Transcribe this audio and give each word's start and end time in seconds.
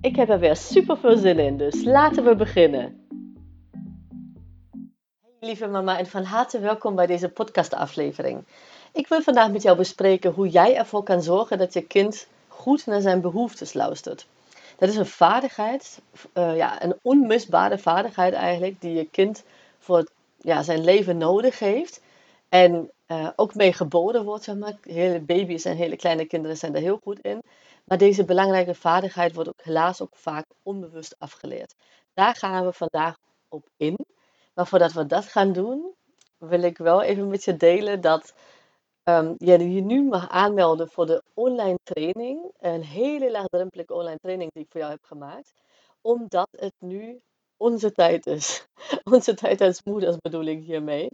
Ik 0.00 0.16
heb 0.16 0.28
er 0.28 0.38
weer 0.38 0.56
super 0.56 0.98
veel 0.98 1.16
zin 1.16 1.38
in, 1.38 1.56
dus 1.56 1.84
laten 1.84 2.24
we 2.24 2.34
beginnen. 2.34 3.06
Lieve 5.40 5.66
mama 5.66 5.98
en 5.98 6.06
van 6.06 6.22
harte 6.22 6.58
welkom 6.58 6.94
bij 6.94 7.06
deze 7.06 7.28
podcastaflevering. 7.28 8.44
Ik 8.92 9.08
wil 9.08 9.22
vandaag 9.22 9.50
met 9.50 9.62
jou 9.62 9.76
bespreken 9.76 10.32
hoe 10.32 10.48
jij 10.48 10.76
ervoor 10.76 11.02
kan 11.02 11.22
zorgen 11.22 11.58
dat 11.58 11.72
je 11.72 11.82
kind 11.82 12.26
goed 12.48 12.86
naar 12.86 13.00
zijn 13.00 13.20
behoeftes 13.20 13.72
luistert. 13.72 14.26
Dat 14.76 14.88
is 14.88 14.96
een 14.96 15.06
vaardigheid, 15.06 16.00
uh, 16.34 16.56
ja, 16.56 16.82
een 16.82 16.94
onmisbare 17.02 17.78
vaardigheid 17.78 18.34
eigenlijk, 18.34 18.80
die 18.80 18.94
je 18.94 19.08
kind 19.10 19.44
voor 19.78 20.06
ja, 20.40 20.62
zijn 20.62 20.84
leven 20.84 21.18
nodig 21.18 21.58
heeft. 21.58 22.00
En 22.48 22.90
uh, 23.06 23.30
ook 23.36 23.54
mee 23.54 23.72
geboren 23.72 24.24
wordt, 24.24 24.44
zeg 24.44 24.56
maar. 24.56 24.78
Hele 24.82 25.20
baby's 25.20 25.64
en 25.64 25.76
hele 25.76 25.96
kleine 25.96 26.24
kinderen 26.24 26.56
zijn 26.56 26.74
er 26.74 26.80
heel 26.80 27.00
goed 27.02 27.20
in. 27.20 27.42
Maar 27.84 27.98
deze 27.98 28.24
belangrijke 28.24 28.74
vaardigheid 28.74 29.34
wordt 29.34 29.48
ook 29.48 29.62
helaas 29.62 30.02
ook 30.02 30.16
vaak 30.16 30.46
onbewust 30.62 31.14
afgeleerd. 31.18 31.74
Daar 32.14 32.34
gaan 32.34 32.64
we 32.64 32.72
vandaag 32.72 33.16
op 33.48 33.68
in. 33.76 33.98
Maar 34.54 34.66
voordat 34.66 34.92
we 34.92 35.06
dat 35.06 35.24
gaan 35.24 35.52
doen, 35.52 35.94
wil 36.38 36.62
ik 36.62 36.78
wel 36.78 37.02
even 37.02 37.28
met 37.28 37.44
je 37.44 37.56
delen 37.56 38.00
dat 38.00 38.34
um, 39.04 39.34
je 39.38 39.72
je 39.72 39.80
nu 39.80 40.02
mag 40.02 40.28
aanmelden 40.28 40.88
voor 40.88 41.06
de 41.06 41.22
online 41.34 41.78
training. 41.82 42.52
Een 42.58 42.82
hele 42.82 43.30
laagdrempelige 43.30 43.94
online 43.94 44.18
training 44.22 44.52
die 44.52 44.62
ik 44.62 44.70
voor 44.70 44.80
jou 44.80 44.92
heb 44.92 45.04
gemaakt. 45.04 45.52
Omdat 46.00 46.48
het 46.50 46.74
nu 46.78 47.20
onze 47.56 47.92
tijd 47.92 48.26
is. 48.26 48.66
Onze 49.12 49.34
tijd 49.34 49.60
als 49.60 49.82
moeders 49.84 50.16
bedoel 50.16 50.44
ik 50.44 50.64
hiermee. 50.64 51.08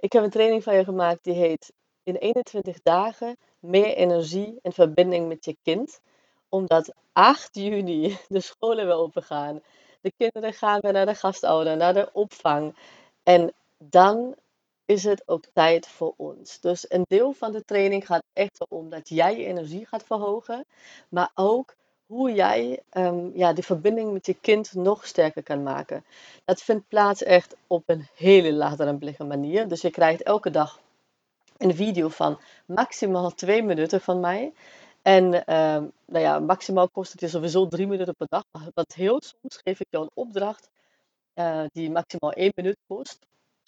Ik 0.00 0.12
heb 0.12 0.22
een 0.22 0.30
training 0.30 0.62
van 0.62 0.76
je 0.76 0.84
gemaakt 0.84 1.24
die 1.24 1.34
heet 1.34 1.72
in 2.02 2.16
21 2.16 2.82
dagen 2.82 3.36
meer 3.58 3.94
energie 3.94 4.58
en 4.62 4.72
verbinding 4.72 5.28
met 5.28 5.44
je 5.44 5.56
kind. 5.62 6.00
Omdat 6.48 6.94
8 7.12 7.48
juni 7.54 8.16
de 8.28 8.40
scholen 8.40 8.86
weer 8.86 8.94
open 8.94 9.22
gaan. 9.22 9.60
De 10.00 10.12
kinderen 10.16 10.52
gaan 10.52 10.80
weer 10.80 10.92
naar 10.92 11.06
de 11.06 11.14
gastouder, 11.14 11.76
naar 11.76 11.94
de 11.94 12.10
opvang. 12.12 12.76
En 13.22 13.52
dan 13.78 14.34
is 14.84 15.04
het 15.04 15.22
ook 15.26 15.44
tijd 15.52 15.88
voor 15.88 16.14
ons. 16.16 16.60
Dus 16.60 16.90
een 16.90 17.04
deel 17.08 17.32
van 17.32 17.52
de 17.52 17.64
training 17.64 18.06
gaat 18.06 18.24
echt 18.32 18.68
om 18.68 18.88
dat 18.90 19.08
jij 19.08 19.38
je 19.38 19.44
energie 19.44 19.86
gaat 19.86 20.04
verhogen. 20.04 20.64
Maar 21.08 21.30
ook 21.34 21.74
hoe 22.08 22.32
jij 22.32 22.82
um, 22.92 23.30
ja, 23.34 23.52
de 23.52 23.62
verbinding 23.62 24.12
met 24.12 24.26
je 24.26 24.34
kind 24.34 24.74
nog 24.74 25.06
sterker 25.06 25.42
kan 25.42 25.62
maken. 25.62 26.04
Dat 26.44 26.62
vindt 26.62 26.88
plaats 26.88 27.22
echt 27.22 27.56
op 27.66 27.82
een 27.86 28.06
hele 28.14 28.52
laagdrempelige 28.52 29.24
manier. 29.24 29.68
Dus 29.68 29.80
je 29.80 29.90
krijgt 29.90 30.22
elke 30.22 30.50
dag 30.50 30.80
een 31.56 31.74
video 31.74 32.08
van 32.08 32.40
maximaal 32.66 33.30
twee 33.34 33.62
minuten 33.62 34.00
van 34.00 34.20
mij. 34.20 34.52
En 35.02 35.24
um, 35.24 35.92
nou 36.04 36.24
ja, 36.24 36.38
maximaal 36.38 36.88
kost 36.88 37.12
het 37.12 37.20
je 37.20 37.28
sowieso 37.28 37.68
drie 37.68 37.86
minuten 37.86 38.14
per 38.14 38.26
dag. 38.28 38.44
Want 38.74 38.94
heel 38.94 39.20
soms 39.20 39.60
geef 39.64 39.80
ik 39.80 39.86
jou 39.90 40.04
een 40.04 40.24
opdracht 40.24 40.68
uh, 41.34 41.64
die 41.72 41.90
maximaal 41.90 42.32
één 42.32 42.52
minuut 42.54 42.76
kost. 42.86 43.26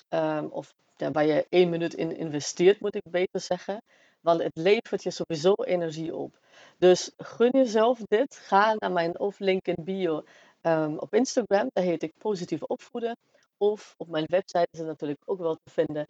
Um, 0.09 0.45
of 0.45 0.75
ja, 0.97 1.11
waar 1.11 1.27
je 1.27 1.47
één 1.49 1.69
minuut 1.69 1.95
in 1.95 2.17
investeert, 2.17 2.81
moet 2.81 2.95
ik 2.95 3.03
beter 3.11 3.41
zeggen. 3.41 3.83
Want 4.21 4.43
het 4.43 4.57
levert 4.57 5.03
je 5.03 5.11
sowieso 5.11 5.55
energie 5.55 6.17
op. 6.17 6.39
Dus 6.79 7.11
gun 7.17 7.51
jezelf 7.53 7.99
dit. 7.99 8.37
Ga 8.37 8.75
naar 8.79 8.93
mijn 8.93 9.19
of 9.19 9.39
link 9.39 9.67
in 9.67 9.85
bio 9.85 10.23
um, 10.63 10.99
op 10.99 11.15
Instagram. 11.15 11.69
Daar 11.73 11.85
heet 11.85 12.03
ik 12.03 12.13
Positieve 12.19 12.67
Opvoeden. 12.67 13.17
Of 13.57 13.95
op 13.97 14.09
mijn 14.09 14.25
website 14.27 14.69
is 14.71 14.79
het 14.79 14.89
natuurlijk 14.89 15.23
ook 15.25 15.39
wel 15.39 15.55
te 15.55 15.71
vinden. 15.71 16.07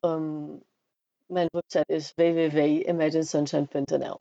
Um, 0.00 0.62
mijn 1.26 1.48
website 1.50 1.94
is 1.94 2.12
www.imaginesunshine.nl 2.14 4.20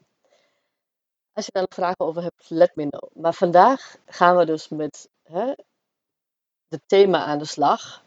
Als 1.34 1.46
je 1.46 1.52
daar 1.52 1.62
nog 1.62 1.74
vragen 1.74 2.06
over 2.06 2.22
hebt, 2.22 2.50
let 2.50 2.76
me 2.76 2.88
know. 2.88 3.10
Maar 3.14 3.34
vandaag 3.34 3.98
gaan 4.06 4.38
we 4.38 4.46
dus 4.46 4.70
met 4.70 5.10
het 6.68 6.82
thema 6.86 7.26
aan 7.26 7.38
de 7.38 7.46
slag. 7.46 8.06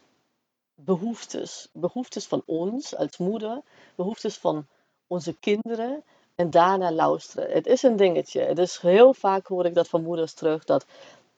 Behoeftes. 0.75 1.69
Behoeftes 1.73 2.27
van 2.27 2.43
ons 2.45 2.95
als 2.95 3.17
moeder. 3.17 3.61
Behoeftes 3.95 4.37
van 4.37 4.67
onze 5.11 5.33
kinderen 5.39 6.03
en 6.35 6.49
daarna 6.49 6.91
luisteren. 6.91 7.51
Het 7.51 7.67
is 7.67 7.83
een 7.83 7.95
dingetje. 7.95 8.41
Het 8.41 8.57
is 8.59 8.77
heel 8.77 9.13
vaak 9.13 9.47
hoor 9.47 9.65
ik 9.65 9.73
dat 9.73 9.87
van 9.87 10.03
moeders 10.03 10.33
terug 10.33 10.63
dat 10.63 10.85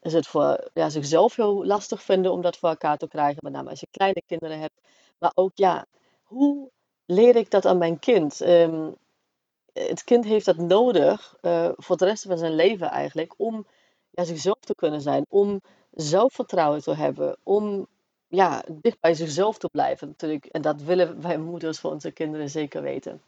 ze 0.02 0.16
het 0.16 0.28
voor 0.28 0.70
ja, 0.74 0.90
zichzelf 0.90 1.36
heel 1.36 1.66
lastig 1.66 2.04
vinden 2.04 2.32
om 2.32 2.42
dat 2.42 2.58
voor 2.58 2.70
elkaar 2.70 2.98
te 2.98 3.08
krijgen, 3.08 3.40
met 3.42 3.54
name 3.54 3.70
als 3.70 3.80
je 3.80 3.88
kleine 3.92 4.22
kinderen 4.26 4.60
hebt. 4.60 4.82
Maar 5.18 5.32
ook 5.34 5.52
ja, 5.56 5.86
hoe 6.24 6.70
leer 7.06 7.36
ik 7.36 7.52
dat 7.52 7.66
aan 7.66 7.78
mijn 7.78 8.00
kind? 8.00 8.42
Ehm, 8.42 8.92
het 9.74 10.04
kind 10.04 10.26
heeft 10.26 10.46
dat 10.46 10.58
nodig 10.58 11.36
uh, 11.42 11.70
voor 11.76 11.98
de 11.98 12.06
rest 12.06 12.24
van 12.24 12.38
zijn 12.38 12.56
leven 12.56 12.90
eigenlijk 12.90 13.34
om 13.38 13.66
ja, 14.10 14.24
zichzelf 14.24 14.60
te 14.60 14.76
kunnen 14.76 15.02
zijn, 15.02 15.26
om 15.30 15.62
zelfvertrouwen 15.92 16.82
te 16.82 16.96
hebben, 16.96 17.38
om 17.44 17.88
ja, 18.28 18.64
dicht 18.72 19.00
bij 19.00 19.14
zichzelf 19.14 19.58
te 19.58 19.70
blijven 19.72 20.08
natuurlijk. 20.08 20.46
En 20.46 20.62
dat 20.62 20.82
willen 20.82 21.22
wij 21.22 21.38
moeders 21.38 21.80
voor 21.80 21.92
onze 21.92 22.12
kinderen 22.12 22.50
zeker 22.50 22.82
weten. 22.82 23.22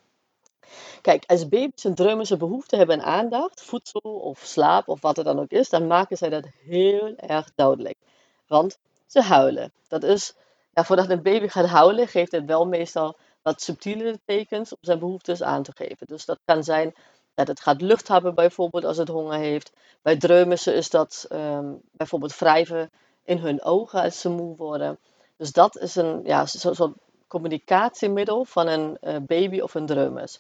Kijk, 1.02 1.24
als 1.26 1.48
baby's 1.48 1.84
een 1.84 1.96
dreumische 1.96 2.38
behoefte 2.38 2.76
hebben 2.76 3.02
aan 3.02 3.20
aandacht, 3.20 3.62
voedsel 3.62 4.00
of 4.02 4.40
slaap 4.44 4.88
of 4.88 5.02
wat 5.02 5.16
het 5.16 5.26
dan 5.26 5.40
ook 5.40 5.52
is, 5.52 5.70
dan 5.70 5.88
maken 5.88 6.18
zij 6.18 6.30
dat 6.30 6.46
heel 6.66 7.16
erg 7.16 7.52
duidelijk. 7.56 7.98
Want 8.48 8.78
ze 9.08 9.22
huilen. 9.22 9.72
Dat 9.88 10.04
is, 10.04 10.34
ja, 10.74 10.84
voordat 10.84 11.09
een 11.09 11.22
baby 11.22 11.48
gaat 11.48 11.66
huilen, 11.66 12.08
geeft 12.08 12.31
het 12.31 12.46
wel 12.46 12.66
meestal 12.68 13.18
wat 13.42 13.62
subtielere 13.62 14.20
tekens 14.25 14.72
om 14.72 14.78
zijn 14.81 15.00
behoeftes 15.00 15.42
aan 15.42 15.64
te 15.64 15.72
geven. 15.75 16.08
Dus 16.08 16.25
dat 16.25 16.40
kan 16.46 16.64
zijn 16.64 16.94
dat 17.34 17.48
het 17.48 17.59
gaat 17.59 17.81
lucht 17.81 18.08
hebben, 18.08 18.36
bijvoorbeeld 18.36 18.86
als 18.86 18.98
het 18.98 19.08
honger 19.08 19.38
heeft. 19.38 19.72
Bij 20.02 20.18
dreumissen 20.18 20.75
is 20.75 20.90
dat 20.90 21.25
um, 21.31 21.81
bijvoorbeeld 21.92 22.38
wrijven 22.38 22.92
in 23.24 23.38
hun 23.38 23.64
ogen 23.64 24.02
als 24.02 24.20
ze 24.20 24.30
moe 24.30 24.56
worden. 24.56 25.00
Dus 25.38 25.52
dat 25.52 25.78
is 25.78 25.96
een 25.96 26.22
ja, 26.24 26.46
soort 26.46 26.94
communicatiemiddel 27.28 28.46
van 28.46 28.68
een 28.68 28.97
uh, 29.02 29.16
baby 29.25 29.59
of 29.59 29.74
een 29.74 29.86
dreumes. 29.86 30.40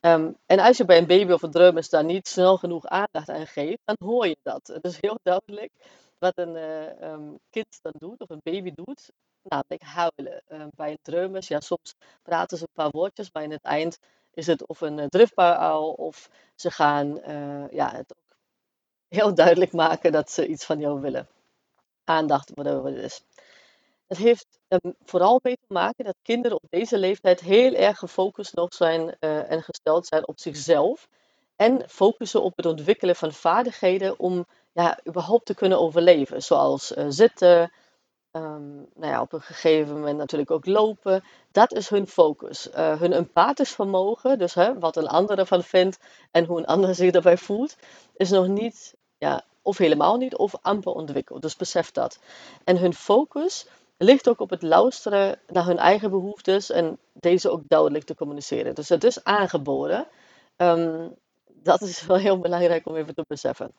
Um, 0.00 0.36
en 0.46 0.58
als 0.58 0.76
je 0.76 0.84
bij 0.84 0.98
een 0.98 1.06
baby 1.06 1.32
of 1.32 1.42
een 1.42 1.50
dreumes 1.50 1.88
daar 1.88 2.04
niet 2.04 2.28
snel 2.28 2.56
genoeg 2.56 2.86
aandacht 2.86 3.28
aan 3.28 3.46
geeft, 3.46 3.80
dan 3.84 3.96
hoor 3.98 4.26
je 4.26 4.36
dat. 4.42 4.66
Het 4.66 4.84
is 4.84 5.00
heel 5.00 5.18
duidelijk 5.22 5.72
wat 6.18 6.38
een 6.38 6.54
uh, 6.54 7.10
um, 7.12 7.38
kind 7.50 7.78
dan 7.82 7.92
doet, 7.98 8.20
of 8.20 8.30
een 8.30 8.40
baby 8.42 8.72
doet, 8.74 9.10
namelijk 9.42 9.82
huilen. 9.82 10.42
Um, 10.48 10.68
bij 10.76 10.90
een 10.90 10.98
dreumes, 11.02 11.48
ja, 11.48 11.60
soms 11.60 11.94
praten 12.22 12.58
ze 12.58 12.62
een 12.62 12.82
paar 12.84 12.90
woordjes, 12.90 13.30
maar 13.32 13.42
in 13.42 13.50
het 13.50 13.64
eind 13.64 13.98
is 14.34 14.46
het 14.46 14.66
of 14.66 14.80
een 14.80 14.98
uh, 14.98 15.06
driftbaar 15.06 15.76
of 15.78 16.30
ze 16.54 16.70
gaan 16.70 17.20
ja, 17.70 17.90
het 17.90 18.14
ook 18.16 18.36
heel 19.08 19.34
duidelijk 19.34 19.72
maken 19.72 20.12
dat 20.12 20.30
ze 20.30 20.46
iets 20.46 20.64
van 20.64 20.78
jou 20.78 21.00
willen. 21.00 21.28
Aandacht, 22.04 22.50
whatever 22.54 22.84
het 22.84 23.04
is. 23.04 23.22
Het 24.06 24.18
heeft 24.18 24.46
vooral 25.04 25.40
mee 25.42 25.56
te 25.56 25.72
maken 25.72 26.04
dat 26.04 26.16
kinderen 26.22 26.56
op 26.62 26.70
deze 26.70 26.98
leeftijd 26.98 27.40
heel 27.40 27.72
erg 27.72 27.98
gefocust 27.98 28.54
nog 28.54 28.74
zijn 28.74 29.16
uh, 29.20 29.50
en 29.50 29.62
gesteld 29.62 30.06
zijn 30.06 30.28
op 30.28 30.40
zichzelf. 30.40 31.08
En 31.56 31.88
focussen 31.88 32.42
op 32.42 32.56
het 32.56 32.66
ontwikkelen 32.66 33.16
van 33.16 33.32
vaardigheden 33.32 34.18
om 34.18 34.46
ja, 34.72 34.98
überhaupt 35.08 35.46
te 35.46 35.54
kunnen 35.54 35.80
overleven. 35.80 36.42
Zoals 36.42 36.96
uh, 36.96 37.04
zitten, 37.08 37.72
um, 38.32 38.86
nou 38.94 39.12
ja, 39.12 39.20
op 39.20 39.32
een 39.32 39.40
gegeven 39.40 39.94
moment 39.94 40.18
natuurlijk 40.18 40.50
ook 40.50 40.66
lopen. 40.66 41.24
Dat 41.52 41.72
is 41.72 41.88
hun 41.88 42.06
focus. 42.06 42.68
Uh, 42.70 42.98
hun 43.00 43.12
empathisch 43.12 43.72
vermogen, 43.72 44.38
dus 44.38 44.54
hè, 44.54 44.78
wat 44.78 44.96
een 44.96 45.08
ander 45.08 45.38
ervan 45.38 45.62
vindt 45.62 45.98
en 46.30 46.44
hoe 46.44 46.58
een 46.58 46.66
ander 46.66 46.94
zich 46.94 47.10
daarbij 47.10 47.38
voelt, 47.38 47.76
is 48.16 48.30
nog 48.30 48.46
niet, 48.46 48.94
ja, 49.18 49.44
of 49.62 49.78
helemaal 49.78 50.16
niet, 50.16 50.36
of 50.36 50.54
amper 50.62 50.92
ontwikkeld. 50.92 51.42
Dus 51.42 51.56
besef 51.56 51.90
dat. 51.90 52.18
En 52.64 52.78
hun 52.78 52.94
focus 52.94 53.66
ligt 53.96 54.28
ook 54.28 54.40
op 54.40 54.50
het 54.50 54.62
luisteren 54.62 55.38
naar 55.46 55.64
hun 55.64 55.78
eigen 55.78 56.10
behoeftes 56.10 56.70
en 56.70 56.98
deze 57.12 57.50
ook 57.50 57.62
duidelijk 57.66 58.04
te 58.04 58.14
communiceren. 58.14 58.74
Dus 58.74 58.88
het 58.88 59.04
is 59.04 59.24
aangeboren. 59.24 60.06
Um, 60.56 61.14
dat 61.46 61.80
is 61.80 62.06
wel 62.06 62.16
heel 62.16 62.38
belangrijk 62.38 62.86
om 62.86 62.96
even 62.96 63.14
te 63.14 63.24
beseffen. 63.28 63.72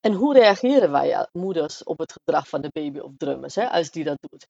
En 0.00 0.12
hoe 0.12 0.34
reageren 0.34 0.90
wij 0.90 1.26
moeders 1.32 1.84
op 1.84 1.98
het 1.98 2.12
gedrag 2.12 2.48
van 2.48 2.60
de 2.60 2.70
baby 2.72 2.98
of 2.98 3.10
drummers, 3.18 3.54
hè, 3.54 3.70
als 3.70 3.90
die 3.90 4.04
dat 4.04 4.18
doet? 4.20 4.46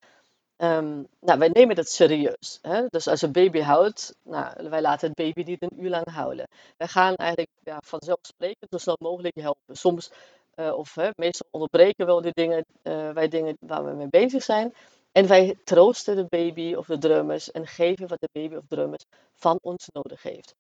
Ehm, 0.57 1.03
nou, 1.21 1.39
wij 1.39 1.49
nemen 1.49 1.77
dat 1.77 1.89
serieus. 1.89 2.59
Hè? 2.63 2.87
Dus 2.89 3.07
als 3.07 3.23
een 3.23 3.33
baby 3.33 3.61
houdt, 3.61 4.15
nou, 4.23 4.69
wij 4.69 4.81
laten 4.81 5.07
het 5.09 5.17
baby 5.17 5.51
niet 5.51 5.63
een 5.63 5.83
uur 5.85 5.91
lang 5.91 6.11
houden. 6.11 6.49
Wij 6.77 6.89
gaan 6.89 7.15
eigenlijk 7.15 7.51
ja, 7.63 7.79
vanzelfsprekend 7.85 8.71
zo 8.71 8.79
snel 8.79 8.97
mogelijk 8.99 9.35
helpen. 9.37 9.77
Soms, 9.77 10.11
of 10.57 10.95
hè, 10.95 11.11
meestal 11.17 11.49
onderbreken 11.51 12.07
wel 12.07 12.21
die 12.21 12.33
dingen, 12.33 12.65
uh, 12.83 13.11
wij 13.11 13.29
dingen 13.29 13.57
waar 13.61 13.85
we 13.85 13.93
mee 13.93 14.09
bezig 14.09 14.43
zijn. 14.43 14.75
En 15.13 15.27
wij 15.27 15.59
troosten 15.65 16.17
de 16.17 16.27
baby 16.29 16.75
of 16.75 16.87
de 16.87 16.99
drummers 16.99 17.51
en 17.51 17.67
geven 17.67 18.09
wat 18.09 18.21
de 18.21 18.29
baby 18.33 18.55
of 18.55 18.65
drummers 18.69 19.05
van 19.33 19.59
ons 19.63 19.89
nodig 19.93 20.23
heeft. 20.23 20.55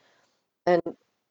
En 0.62 0.80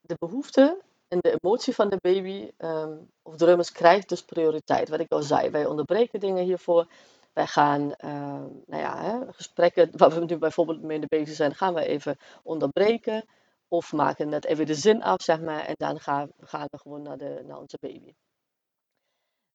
de 0.01 0.15
behoefte 0.19 0.81
en 1.07 1.19
de 1.21 1.37
emotie 1.41 1.75
van 1.75 1.89
de 1.89 1.97
baby 2.01 2.51
um, 2.57 3.09
of 3.21 3.35
drummers 3.35 3.71
krijgt 3.71 4.09
dus 4.09 4.23
prioriteit. 4.23 4.89
Wat 4.89 4.99
ik 4.99 5.11
al 5.11 5.21
zei, 5.21 5.49
wij 5.49 5.65
onderbreken 5.65 6.19
dingen 6.19 6.43
hiervoor. 6.43 6.87
Wij 7.33 7.47
gaan 7.47 7.81
uh, 7.81 8.43
nou 8.65 8.81
ja, 8.81 9.01
hè, 9.01 9.33
gesprekken 9.33 9.89
waar 9.97 10.09
we 10.09 10.25
nu 10.25 10.37
bijvoorbeeld 10.37 10.81
mee 10.81 10.99
bezig 11.07 11.35
zijn, 11.35 11.55
gaan 11.55 11.73
we 11.73 11.85
even 11.85 12.17
onderbreken. 12.43 13.25
Of 13.67 13.93
maken 13.93 14.29
net 14.29 14.45
even 14.45 14.65
de 14.65 14.75
zin 14.75 15.03
af, 15.03 15.21
zeg 15.21 15.41
maar. 15.41 15.65
En 15.65 15.75
dan 15.77 15.99
gaan, 15.99 16.31
gaan 16.39 16.67
we 16.71 16.77
gewoon 16.77 17.01
naar, 17.01 17.17
de, 17.17 17.43
naar 17.45 17.59
onze 17.59 17.77
baby. 17.81 18.13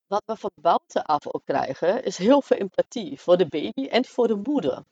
Wat 0.08 0.22
we 0.26 0.36
van 0.36 0.50
buitenaf 0.60 1.26
ook 1.26 1.42
krijgen, 1.44 2.04
is 2.04 2.18
heel 2.18 2.42
veel 2.42 2.56
empathie 2.56 3.20
voor 3.20 3.36
de 3.36 3.46
baby 3.46 3.86
en 3.88 4.04
voor 4.04 4.28
de 4.28 4.40
moeder. 4.42 4.82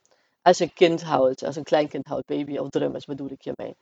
Als 0.43 0.59
een 0.59 0.73
kind 0.73 1.03
houdt, 1.03 1.45
als 1.45 1.57
een 1.57 1.63
kleinkind 1.63 2.07
houdt, 2.07 2.27
baby 2.27 2.57
of 2.57 2.69
drummers 2.69 3.05
bedoel 3.05 3.31
ik 3.31 3.43
hiermee. 3.43 3.77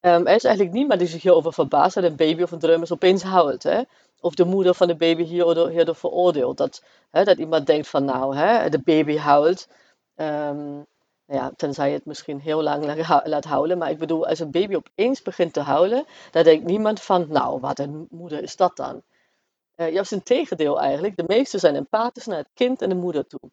Um, 0.00 0.26
er 0.26 0.34
is 0.34 0.44
eigenlijk 0.44 0.74
niemand 0.74 0.98
die 0.98 1.08
zich 1.08 1.22
hierover 1.22 1.52
verbaast 1.52 1.94
dat 1.94 2.04
een 2.04 2.16
baby 2.16 2.42
of 2.42 2.50
een 2.50 2.58
drummers 2.58 2.92
opeens 2.92 3.22
huilt. 3.22 3.62
Hè? 3.62 3.82
Of 4.20 4.34
de 4.34 4.44
moeder 4.44 4.74
van 4.74 4.86
de 4.86 4.96
baby 4.96 5.22
hierdoor, 5.22 5.68
hierdoor 5.68 5.94
veroordeelt. 5.94 6.56
Dat, 6.56 6.82
hè, 7.10 7.24
dat 7.24 7.38
iemand 7.38 7.66
denkt 7.66 7.88
van 7.88 8.04
nou, 8.04 8.36
hè, 8.36 8.68
de 8.68 8.82
baby 8.82 9.16
huilt. 9.16 9.68
Um, 10.16 10.86
ja, 11.26 11.52
tenzij 11.56 11.88
je 11.88 11.94
het 11.94 12.06
misschien 12.06 12.40
heel 12.40 12.62
lang 12.62 13.04
laat 13.24 13.44
huilen. 13.44 13.78
Maar 13.78 13.90
ik 13.90 13.98
bedoel, 13.98 14.26
als 14.26 14.38
een 14.38 14.50
baby 14.50 14.74
opeens 14.74 15.22
begint 15.22 15.52
te 15.52 15.60
huilen, 15.60 16.06
dan 16.30 16.42
denkt 16.42 16.64
niemand 16.64 17.00
van 17.00 17.26
nou, 17.28 17.60
wat 17.60 17.78
een 17.78 18.06
moeder 18.10 18.42
is 18.42 18.56
dat 18.56 18.76
dan? 18.76 19.02
Uh, 19.76 19.92
juist 19.92 20.12
een 20.12 20.22
tegendeel 20.22 20.80
eigenlijk. 20.80 21.16
De 21.16 21.24
meesten 21.26 21.60
zijn 21.60 21.74
empathisch 21.74 22.26
naar 22.26 22.38
het 22.38 22.50
kind 22.54 22.82
en 22.82 22.88
de 22.88 22.94
moeder 22.94 23.26
toe. 23.26 23.50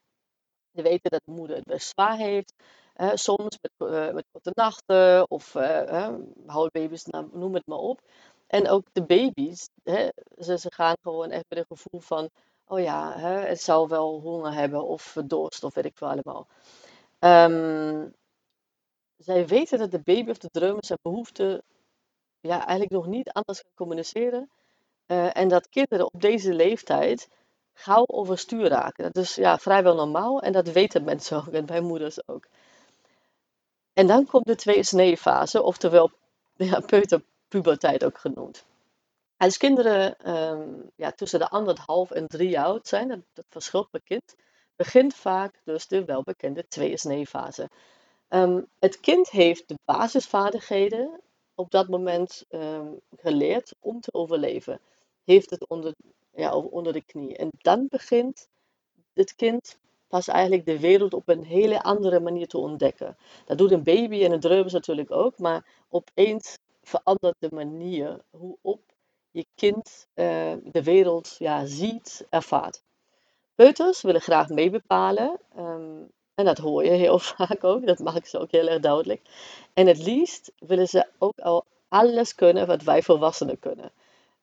Ze 0.76 0.82
weten 0.82 1.12
dat 1.12 1.22
de 1.26 1.32
moeder 1.32 1.56
het 1.56 1.66
best 1.66 1.90
zwaar 1.90 2.18
heeft 2.18 2.54
soms 3.14 3.58
met, 3.62 3.90
uh, 3.92 4.14
met 4.14 4.26
korte 4.32 4.52
nachten 4.54 5.30
of 5.30 5.56
uh, 5.56 6.10
houdbaby's, 6.46 7.06
nou, 7.06 7.30
noem 7.34 7.54
het 7.54 7.66
maar 7.66 7.78
op. 7.78 8.02
En 8.48 8.70
ook 8.70 8.86
de 8.92 9.06
baby's, 9.06 9.70
hè, 9.84 10.10
ze, 10.40 10.58
ze 10.58 10.72
gaan 10.74 10.96
gewoon 11.02 11.32
echt 11.32 11.46
met 11.50 11.60
een 11.60 11.78
gevoel 11.78 12.00
van, 12.00 12.30
oh 12.66 12.80
ja, 12.80 13.18
hè, 13.18 13.40
het 13.40 13.62
zal 13.62 13.88
wel 13.88 14.20
honger 14.20 14.54
hebben 14.54 14.84
of 14.84 15.18
dorst 15.26 15.64
of 15.64 15.74
weet 15.74 15.86
ik 15.86 15.98
veel 15.98 16.08
allemaal. 16.08 16.48
Um, 17.20 18.14
zij 19.18 19.48
weten 19.48 19.78
dat 19.78 19.92
de 19.92 20.02
baby 20.02 20.30
of 20.30 20.38
de 20.38 20.50
drummer 20.50 20.86
zijn 20.86 21.00
behoeften 21.02 21.64
ja, 22.40 22.58
eigenlijk 22.60 22.92
nog 22.92 23.08
niet 23.08 23.32
anders 23.32 23.62
kan 23.62 23.72
communiceren. 23.76 24.50
Uh, 25.12 25.38
en 25.38 25.48
dat 25.48 25.70
kinderen 25.70 26.06
op 26.06 26.22
deze 26.22 26.54
leeftijd 26.54 27.30
gauw 27.74 28.04
overstuur 28.08 28.68
raken. 28.68 29.04
Dat 29.04 29.24
is 29.24 29.36
ja, 29.36 29.58
vrijwel 29.58 29.96
normaal 29.96 30.42
en 30.42 30.52
dat 30.52 30.68
weten 30.72 31.04
mensen 31.04 31.38
ook 31.38 31.54
en 31.54 31.66
bij 31.66 31.82
moeders 31.82 32.28
ook. 32.28 32.48
En 33.94 34.08
dan 34.08 34.26
komt 34.26 34.46
de 34.46 34.56
twee 34.56 34.84
sneefase, 34.84 35.62
oftewel 35.62 36.12
ja, 36.56 36.80
peuterpuberteit 36.80 38.04
ook 38.04 38.18
genoemd. 38.18 38.64
Als 39.38 39.58
kinderen 39.58 40.30
um, 40.30 40.92
ja, 40.96 41.12
tussen 41.12 41.40
de 41.40 41.50
anderhalf 41.50 42.12
en 42.12 42.28
drie 42.28 42.50
jaar 42.50 42.66
oud 42.66 42.88
zijn, 42.88 43.26
dat, 43.34 43.46
verschilt 43.50 43.90
per 43.90 44.02
kind, 44.02 44.36
begint 44.76 45.16
vaak 45.16 45.60
dus 45.64 45.88
de 45.88 46.06
welbekende 46.06 46.68
tweeënsneefase. 46.68 47.70
Um, 48.30 48.68
het 48.80 49.00
kind 49.00 49.30
heeft 49.30 49.68
de 49.68 49.76
basisvaardigheden 49.86 51.20
op 51.56 51.72
dat 51.72 51.88
moment 51.88 52.46
um, 52.50 53.00
geleerd 53.18 53.74
om 53.80 54.02
te 54.02 54.14
overleven. 54.14 54.80
Heeft 55.24 55.50
het 55.50 55.68
onder, 55.68 55.94
ja, 56.36 56.56
onder 56.56 56.94
de 56.94 57.02
knie. 57.02 57.38
En 57.38 57.50
dan 57.58 57.86
begint 57.90 58.48
het 59.14 59.36
kind 59.36 59.78
pas 60.08 60.28
eigenlijk 60.28 60.66
de 60.66 60.80
wereld 60.80 61.14
op 61.14 61.30
een 61.30 61.44
hele 61.44 61.82
andere 61.82 62.20
manier 62.20 62.48
te 62.48 62.58
ontdekken. 62.58 63.18
Dat 63.46 63.58
doet 63.58 63.72
een 63.72 63.84
baby 63.84 64.24
en 64.24 64.32
een 64.32 64.40
dreubers 64.40 64.74
natuurlijk 64.74 65.12
ook, 65.12 65.40
maar 65.40 65.66
opeens 65.90 66.58
verandert 66.84 67.36
de 67.40 67.50
manier 67.52 68.22
hoe 68.30 68.58
op 68.62 68.82
je 69.32 69.46
kind 69.56 70.08
uh, 70.16 70.54
de 70.64 70.84
wereld 70.84 71.36
ja, 71.40 71.66
ziet, 71.66 72.26
ervaart. 72.30 72.84
Peuters 73.56 74.02
willen 74.02 74.22
graag 74.22 74.50
meebepalen. 74.50 75.40
Um, 75.58 76.12
en 76.36 76.46
dat 76.46 76.58
hoor 76.58 76.84
je 76.84 76.92
heel 76.92 77.20
vaak 77.36 77.64
ook, 77.64 77.86
dat 77.86 78.00
maak 78.00 78.16
ik 78.16 78.26
ze 78.26 78.40
ook 78.40 78.52
heel 78.52 78.68
erg 78.68 78.82
duidelijk. 78.82 79.22
En 79.74 79.88
het 79.88 79.98
liefst 79.98 80.52
willen 80.60 80.88
ze 80.88 81.08
ook 81.18 81.40
al 81.40 81.66
alles 81.88 82.36
kunnen 82.36 82.68
wat 82.68 82.84
wij 82.84 83.02
volwassenen 83.02 83.60
kunnen. 83.60 83.92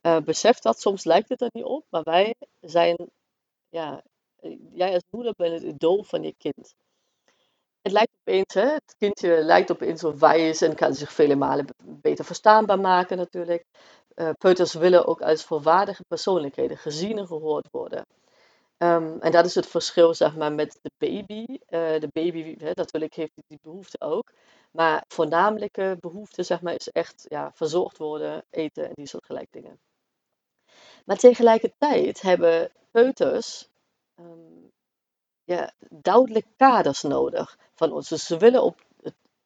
Uh, 0.02 0.16
besef 0.20 0.58
dat, 0.58 0.80
soms 0.80 1.04
lijkt 1.04 1.28
het 1.28 1.40
er 1.40 1.50
niet 1.52 1.64
op, 1.64 1.84
maar 1.88 2.02
wij 2.02 2.34
zijn 2.60 2.96
ja, 3.68 4.02
jij 4.72 4.94
als 4.94 5.04
moeder 5.10 5.32
bent 5.36 5.52
het 5.52 5.62
idool 5.62 6.02
van 6.02 6.22
je 6.22 6.34
kind. 6.38 6.74
Het 7.82 7.92
lijkt 7.92 8.12
opeens, 8.20 8.54
hè, 8.54 8.66
het 8.66 8.94
kindje 8.98 9.42
lijkt 9.42 9.70
opeens 9.70 10.04
op 10.04 10.18
wijs 10.18 10.60
en 10.60 10.74
kan 10.74 10.94
zich 10.94 11.12
vele 11.12 11.36
malen 11.36 11.66
beter 11.84 12.24
verstaanbaar 12.24 12.80
maken 12.80 13.16
natuurlijk. 13.16 13.64
Uh, 14.14 14.30
peuters 14.38 14.74
willen 14.74 15.06
ook 15.06 15.22
als 15.22 15.44
volwaardige 15.44 16.04
persoonlijkheden 16.08 16.76
gezien 16.76 17.18
en 17.18 17.26
gehoord 17.26 17.68
worden. 17.70 18.06
Um, 18.78 19.20
en 19.20 19.32
dat 19.32 19.44
is 19.44 19.54
het 19.54 19.66
verschil 19.66 20.14
zeg 20.14 20.36
maar, 20.36 20.52
met 20.52 20.78
de 20.82 20.90
baby. 20.98 21.44
De 22.00 22.08
baby, 22.12 22.56
hè, 22.58 22.70
natuurlijk 22.74 23.14
heeft 23.14 23.32
die 23.46 23.58
behoefte 23.62 24.00
ook. 24.00 24.32
Maar 24.70 25.04
voornamelijke 25.08 25.96
behoefte 26.00 26.42
zeg 26.42 26.60
maar, 26.60 26.74
is 26.74 26.88
echt 26.88 27.24
ja, 27.28 27.50
verzorgd 27.54 27.98
worden, 27.98 28.44
eten 28.50 28.84
en 28.84 28.92
die 28.94 29.06
soort 29.06 29.24
gelijk 29.24 29.48
dingen. 29.50 29.78
Maar 31.08 31.16
tegelijkertijd 31.16 32.20
hebben 32.20 32.70
peuters 32.90 33.69
um, 34.20 34.72
ja, 35.44 35.72
duidelijk 35.88 36.46
kaders 36.56 37.03
nodig 37.03 37.58
van 37.74 37.93
ons. 37.93 38.08
Dus 38.08 38.27
ze 38.27 38.36
willen 38.36 38.62
op 38.62 38.84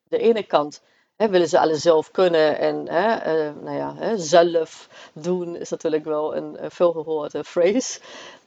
de 0.03 0.19
ene 0.19 0.47
kant 0.47 0.83
hè, 1.17 1.29
willen 1.29 1.49
ze 1.49 1.59
alles 1.59 1.83
zelf 1.83 2.11
kunnen 2.11 2.59
en 2.59 2.87
uh, 2.87 3.63
nou 3.63 3.77
ja, 3.77 4.17
zelf 4.17 4.89
doen 5.15 5.57
is 5.57 5.71
natuurlijk 5.71 6.05
wel 6.05 6.37
een, 6.37 6.65
een 6.65 6.71
veelgehoorde 6.71 7.45
phrase. 7.45 8.01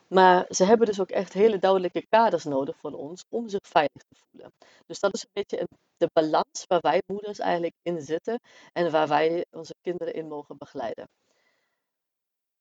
Maar 0.08 0.46
ze 0.50 0.64
hebben 0.66 0.88
dus 0.88 1.00
ook 1.00 1.10
echt 1.10 1.34
hele 1.34 1.60
duidelijke 1.60 2.06
kaders 2.10 2.44
nodig 2.44 2.76
van 2.80 2.94
ons 2.94 3.24
om 3.30 3.50
zich 3.50 3.68
veilig 3.68 4.04
te 4.08 4.16
voelen. 4.30 4.52
Dus 4.86 5.00
dat 5.00 5.14
is 5.14 5.22
een 5.22 5.30
beetje 5.34 5.68
de 5.98 6.10
balans 6.14 6.66
waar 6.68 6.82
wij 6.82 7.02
moeders 7.06 7.40
eigenlijk 7.40 7.76
in 7.82 8.02
zitten 8.02 8.40
en 8.74 8.92
waar 8.92 9.08
wij 9.08 9.46
onze 9.52 9.76
kinderen 9.82 10.14
in 10.14 10.28
mogen 10.28 10.58
begeleiden. 10.58 11.08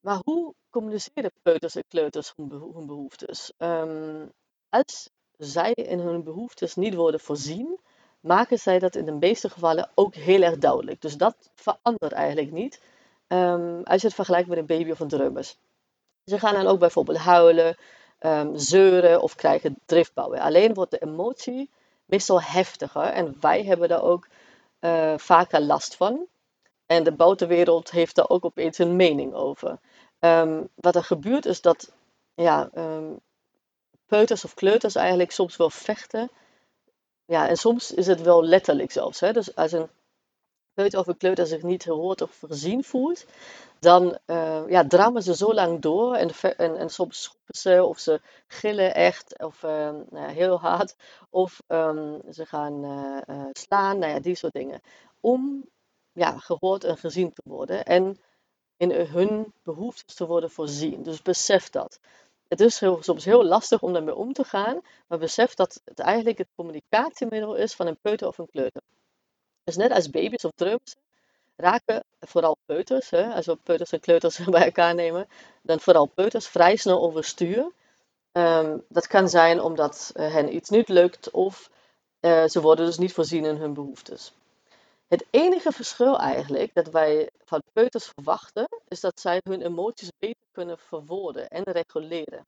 Maar 0.04 0.20
hoe 0.24 0.54
communiceren 0.70 1.32
peuters 1.42 1.74
en 1.74 1.84
kleuters 1.88 2.32
hun 2.36 2.86
behoeftes? 2.86 3.52
Um, 3.58 4.32
als 4.68 5.10
zij 5.36 5.72
in 5.72 5.98
hun 5.98 6.22
behoeftes 6.24 6.74
niet 6.74 6.94
worden 6.94 7.20
voorzien, 7.20 7.80
maken 8.20 8.58
zij 8.58 8.78
dat 8.78 8.96
in 8.96 9.04
de 9.04 9.12
meeste 9.12 9.50
gevallen 9.50 9.90
ook 9.94 10.14
heel 10.14 10.42
erg 10.42 10.58
duidelijk. 10.58 11.00
Dus 11.00 11.16
dat 11.16 11.50
verandert 11.54 12.12
eigenlijk 12.12 12.52
niet 12.52 12.80
um, 13.28 13.82
als 13.82 14.00
je 14.00 14.06
het 14.06 14.16
vergelijkt 14.16 14.48
met 14.48 14.58
een 14.58 14.66
baby 14.66 14.90
of 14.90 15.00
een 15.00 15.08
drummers. 15.08 15.56
Ze 16.24 16.38
gaan 16.38 16.54
dan 16.54 16.66
ook 16.66 16.78
bijvoorbeeld 16.78 17.18
huilen, 17.18 17.76
um, 18.20 18.56
zeuren 18.56 19.22
of 19.22 19.34
krijgen 19.34 19.76
driftbouwen. 19.86 20.40
Alleen 20.40 20.74
wordt 20.74 20.90
de 20.90 21.02
emotie 21.02 21.70
meestal 22.04 22.42
heftiger 22.42 23.04
en 23.04 23.36
wij 23.40 23.64
hebben 23.64 23.88
daar 23.88 24.02
ook 24.02 24.28
uh, 24.80 25.14
vaker 25.16 25.60
last 25.60 25.96
van. 25.96 26.26
En 26.86 27.04
de 27.04 27.12
buitenwereld 27.12 27.90
heeft 27.90 28.14
daar 28.14 28.28
ook 28.28 28.44
opeens 28.44 28.78
een 28.78 28.96
mening 28.96 29.34
over. 29.34 29.78
Um, 30.24 30.68
wat 30.74 30.96
er 30.96 31.04
gebeurt 31.04 31.46
is 31.46 31.60
dat 31.60 31.92
ja, 32.34 32.70
um, 32.74 33.20
peuters 34.06 34.44
of 34.44 34.54
kleuters 34.54 34.94
eigenlijk 34.94 35.30
soms 35.30 35.56
wel 35.56 35.70
vechten. 35.70 36.30
Ja, 37.24 37.48
en 37.48 37.56
soms 37.56 37.92
is 37.92 38.06
het 38.06 38.22
wel 38.22 38.44
letterlijk 38.44 38.92
zelfs. 38.92 39.20
Hè? 39.20 39.32
Dus 39.32 39.54
als 39.54 39.72
een 39.72 39.88
peuter 40.74 40.98
of 40.98 41.06
een 41.06 41.16
kleuter 41.16 41.46
zich 41.46 41.62
niet 41.62 41.82
gehoord 41.82 42.22
of 42.22 42.30
voorzien 42.30 42.84
voelt, 42.84 43.24
dan 43.78 44.18
uh, 44.26 44.62
ja, 44.68 45.20
ze 45.20 45.34
zo 45.36 45.54
lang 45.54 45.80
door 45.80 46.14
en, 46.14 46.30
en, 46.56 46.90
soms 46.90 47.22
schoppen 47.22 47.54
ze 47.54 47.84
of 47.84 47.98
ze 47.98 48.20
gillen 48.46 48.94
echt 48.94 49.38
of 49.42 49.62
uh, 49.62 49.90
nou 50.10 50.32
heel 50.32 50.60
hard 50.60 50.96
of 51.30 51.62
ze 52.30 52.46
gaan 52.46 52.84
uh, 52.84 53.46
slaan, 53.52 53.98
nou 53.98 54.12
ja, 54.12 54.20
die 54.20 54.34
soort 54.34 54.52
dingen. 54.52 54.80
Om 55.20 55.68
ja, 56.12 56.38
gehoord 56.38 56.84
en 56.84 56.96
gezien 56.96 57.32
te 57.32 57.42
worden. 57.44 57.84
En 57.84 58.18
in 58.76 58.90
hun 58.90 59.52
behoeftes 59.62 60.14
te 60.14 60.26
worden 60.26 60.50
voorzien. 60.50 61.02
Dus 61.02 61.22
besef 61.22 61.70
dat. 61.70 61.98
Het 62.48 62.60
is 62.60 62.80
heel, 62.80 63.02
soms 63.02 63.24
heel 63.24 63.44
lastig 63.44 63.82
om 63.82 63.92
daarmee 63.92 64.14
om 64.14 64.32
te 64.32 64.44
gaan, 64.44 64.80
maar 65.06 65.18
besef 65.18 65.54
dat 65.54 65.80
het 65.84 65.98
eigenlijk 65.98 66.38
het 66.38 66.48
communicatiemiddel 66.54 67.54
is 67.54 67.74
van 67.74 67.86
een 67.86 67.98
peuter 68.00 68.28
of 68.28 68.38
een 68.38 68.50
kleuter. 68.50 68.82
Dus 69.64 69.76
net 69.76 69.90
als 69.90 70.10
baby's 70.10 70.44
of 70.44 70.52
drums 70.54 70.96
raken 71.56 72.04
vooral 72.20 72.56
peuters, 72.66 73.10
hè, 73.10 73.34
als 73.34 73.46
we 73.46 73.56
peuters 73.56 73.92
en 73.92 74.00
kleuters 74.00 74.38
bij 74.44 74.64
elkaar 74.64 74.94
nemen, 74.94 75.28
dan 75.62 75.80
vooral 75.80 76.06
peuters 76.06 76.46
vrij 76.46 76.76
snel 76.76 77.02
overstuur. 77.02 77.72
Ehm, 78.32 78.78
dat 78.88 79.06
kan 79.06 79.28
zijn 79.28 79.60
omdat 79.60 80.12
uh, 80.16 80.32
hen 80.32 80.54
iets 80.54 80.70
niet 80.70 80.88
lukt 80.88 81.30
of 81.30 81.70
uh, 82.20 82.44
ze 82.46 82.60
worden 82.60 82.86
dus 82.86 82.98
niet 82.98 83.12
voorzien 83.12 83.44
in 83.44 83.56
hun 83.56 83.74
behoeftes. 83.74 84.32
Het 85.08 85.26
enige 85.30 85.72
verschil 85.72 86.18
eigenlijk 86.18 86.74
dat 86.74 86.88
wij 86.88 87.30
van 87.44 87.62
peuters 87.72 88.04
verwachten, 88.04 88.68
is 88.88 89.00
dat 89.00 89.20
zij 89.20 89.40
hun 89.42 89.62
emoties 89.62 90.10
beter 90.18 90.46
kunnen 90.52 90.78
verwoorden 90.78 91.48
en 91.48 91.62
reguleren. 91.62 92.46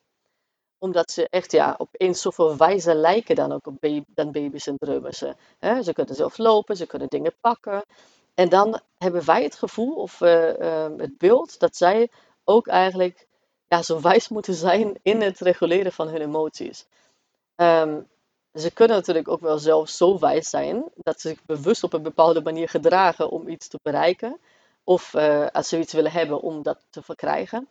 Omdat 0.78 1.10
ze 1.10 1.28
echt 1.28 1.52
ja, 1.52 1.74
opeens 1.78 2.20
zoveel 2.20 2.56
wijzer 2.56 2.94
lijken 2.94 3.34
dan 3.34 3.52
ook 3.52 3.66
op 3.66 3.76
baby, 3.80 4.04
dan 4.06 4.32
baby's 4.32 4.66
en 4.66 4.76
drummersen. 4.76 5.36
Ze 5.82 5.92
kunnen 5.92 6.14
zelf 6.14 6.38
lopen, 6.38 6.76
ze 6.76 6.86
kunnen 6.86 7.08
dingen 7.08 7.34
pakken. 7.40 7.82
En 8.34 8.48
dan 8.48 8.80
hebben 8.98 9.24
wij 9.24 9.42
het 9.42 9.54
gevoel 9.54 9.94
of 9.94 10.20
uh, 10.20 10.58
uh, 10.58 10.86
het 10.96 11.18
beeld 11.18 11.58
dat 11.58 11.76
zij 11.76 12.10
ook 12.44 12.66
eigenlijk 12.66 13.26
ja, 13.68 13.82
zo 13.82 14.00
wijs 14.00 14.28
moeten 14.28 14.54
zijn 14.54 14.98
in 15.02 15.20
het 15.20 15.40
reguleren 15.40 15.92
van 15.92 16.08
hun 16.08 16.20
emoties. 16.20 16.86
Um, 17.56 18.08
ze 18.56 18.70
kunnen 18.70 18.96
natuurlijk 18.96 19.28
ook 19.28 19.40
wel 19.40 19.58
zelf 19.58 19.88
zo 19.88 20.18
wijs 20.18 20.50
zijn 20.50 20.84
dat 20.94 21.20
ze 21.20 21.28
zich 21.28 21.44
bewust 21.44 21.82
op 21.84 21.92
een 21.92 22.02
bepaalde 22.02 22.42
manier 22.42 22.68
gedragen 22.68 23.30
om 23.30 23.48
iets 23.48 23.68
te 23.68 23.78
bereiken. 23.82 24.38
Of 24.84 25.14
uh, 25.14 25.46
als 25.52 25.68
ze 25.68 25.78
iets 25.78 25.92
willen 25.92 26.12
hebben 26.12 26.40
om 26.40 26.62
dat 26.62 26.78
te 26.90 27.02
verkrijgen. 27.02 27.68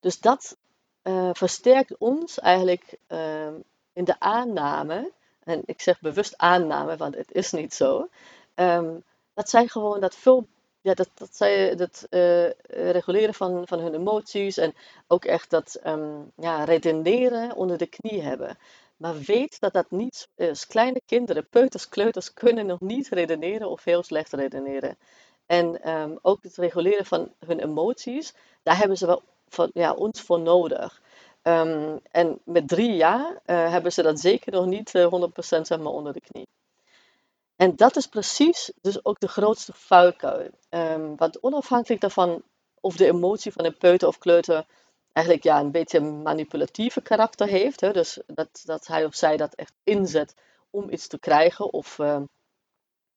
Dus 0.00 0.20
dat 0.20 0.56
uh, 1.02 1.30
versterkt 1.32 1.98
ons 1.98 2.38
eigenlijk 2.38 2.98
uh, 3.08 3.46
in 3.92 4.04
de 4.04 4.20
aanname. 4.20 5.12
En 5.44 5.62
ik 5.64 5.80
zeg 5.80 6.00
bewust 6.00 6.34
aanname, 6.36 6.96
want 6.96 7.14
het 7.14 7.32
is 7.32 7.52
niet 7.52 7.74
zo. 7.74 8.08
Um, 8.54 9.02
dat 9.34 9.50
zij 9.50 9.66
gewoon 9.66 10.00
dat 10.00 10.14
veel 10.14 10.46
ja, 10.82 10.94
dat, 10.94 11.10
dat 11.14 11.36
zij 11.36 11.66
het 11.68 12.06
uh, 12.10 12.50
reguleren 12.90 13.34
van, 13.34 13.66
van 13.66 13.78
hun 13.78 13.94
emoties 13.94 14.56
en 14.56 14.74
ook 15.06 15.24
echt 15.24 15.50
dat 15.50 15.80
um, 15.86 16.32
ja, 16.34 16.64
redeneren 16.64 17.54
onder 17.54 17.78
de 17.78 17.86
knie 17.86 18.22
hebben. 18.22 18.58
Maar 19.00 19.18
weet 19.18 19.60
dat 19.60 19.72
dat 19.72 19.90
niet 19.90 20.28
is. 20.36 20.66
Kleine 20.66 21.00
kinderen, 21.06 21.48
peuters, 21.48 21.88
kleuters 21.88 22.32
kunnen 22.32 22.66
nog 22.66 22.80
niet 22.80 23.08
redeneren 23.08 23.70
of 23.70 23.84
heel 23.84 24.02
slecht 24.02 24.32
redeneren. 24.32 24.98
En 25.46 25.90
um, 25.90 26.18
ook 26.22 26.42
het 26.42 26.56
reguleren 26.56 27.06
van 27.06 27.32
hun 27.46 27.60
emoties, 27.60 28.34
daar 28.62 28.78
hebben 28.78 28.96
ze 28.96 29.06
wel 29.06 29.22
van, 29.48 29.70
ja, 29.74 29.92
ons 29.92 30.20
voor 30.20 30.40
nodig. 30.40 31.02
Um, 31.42 32.00
en 32.10 32.38
met 32.44 32.68
drie 32.68 32.92
jaar 32.92 33.30
uh, 33.30 33.70
hebben 33.70 33.92
ze 33.92 34.02
dat 34.02 34.20
zeker 34.20 34.52
nog 34.52 34.66
niet 34.66 34.94
uh, 34.94 35.28
100% 35.28 35.32
zeg 35.40 35.78
maar, 35.78 35.92
onder 35.92 36.12
de 36.12 36.20
knie. 36.20 36.48
En 37.56 37.76
dat 37.76 37.96
is 37.96 38.06
precies 38.06 38.72
dus 38.80 39.04
ook 39.04 39.20
de 39.20 39.28
grootste 39.28 39.72
vuilkuil. 39.74 40.50
Um, 40.70 41.16
want 41.16 41.42
onafhankelijk 41.42 42.00
daarvan 42.00 42.42
of 42.80 42.96
de 42.96 43.06
emotie 43.06 43.52
van 43.52 43.64
een 43.64 43.76
peuter 43.76 44.08
of 44.08 44.18
kleuter 44.18 44.66
eigenlijk 45.12 45.44
ja, 45.46 45.60
een 45.60 45.70
beetje 45.70 46.00
manipulatieve 46.00 47.00
karakter 47.00 47.46
heeft. 47.46 47.80
Hè? 47.80 47.92
Dus 47.92 48.18
dat, 48.26 48.62
dat 48.64 48.86
hij 48.86 49.04
of 49.04 49.14
zij 49.14 49.36
dat 49.36 49.54
echt 49.54 49.72
inzet 49.84 50.34
om 50.70 50.90
iets 50.90 51.06
te 51.06 51.18
krijgen 51.18 51.72
of 51.72 51.98
uh, 51.98 52.06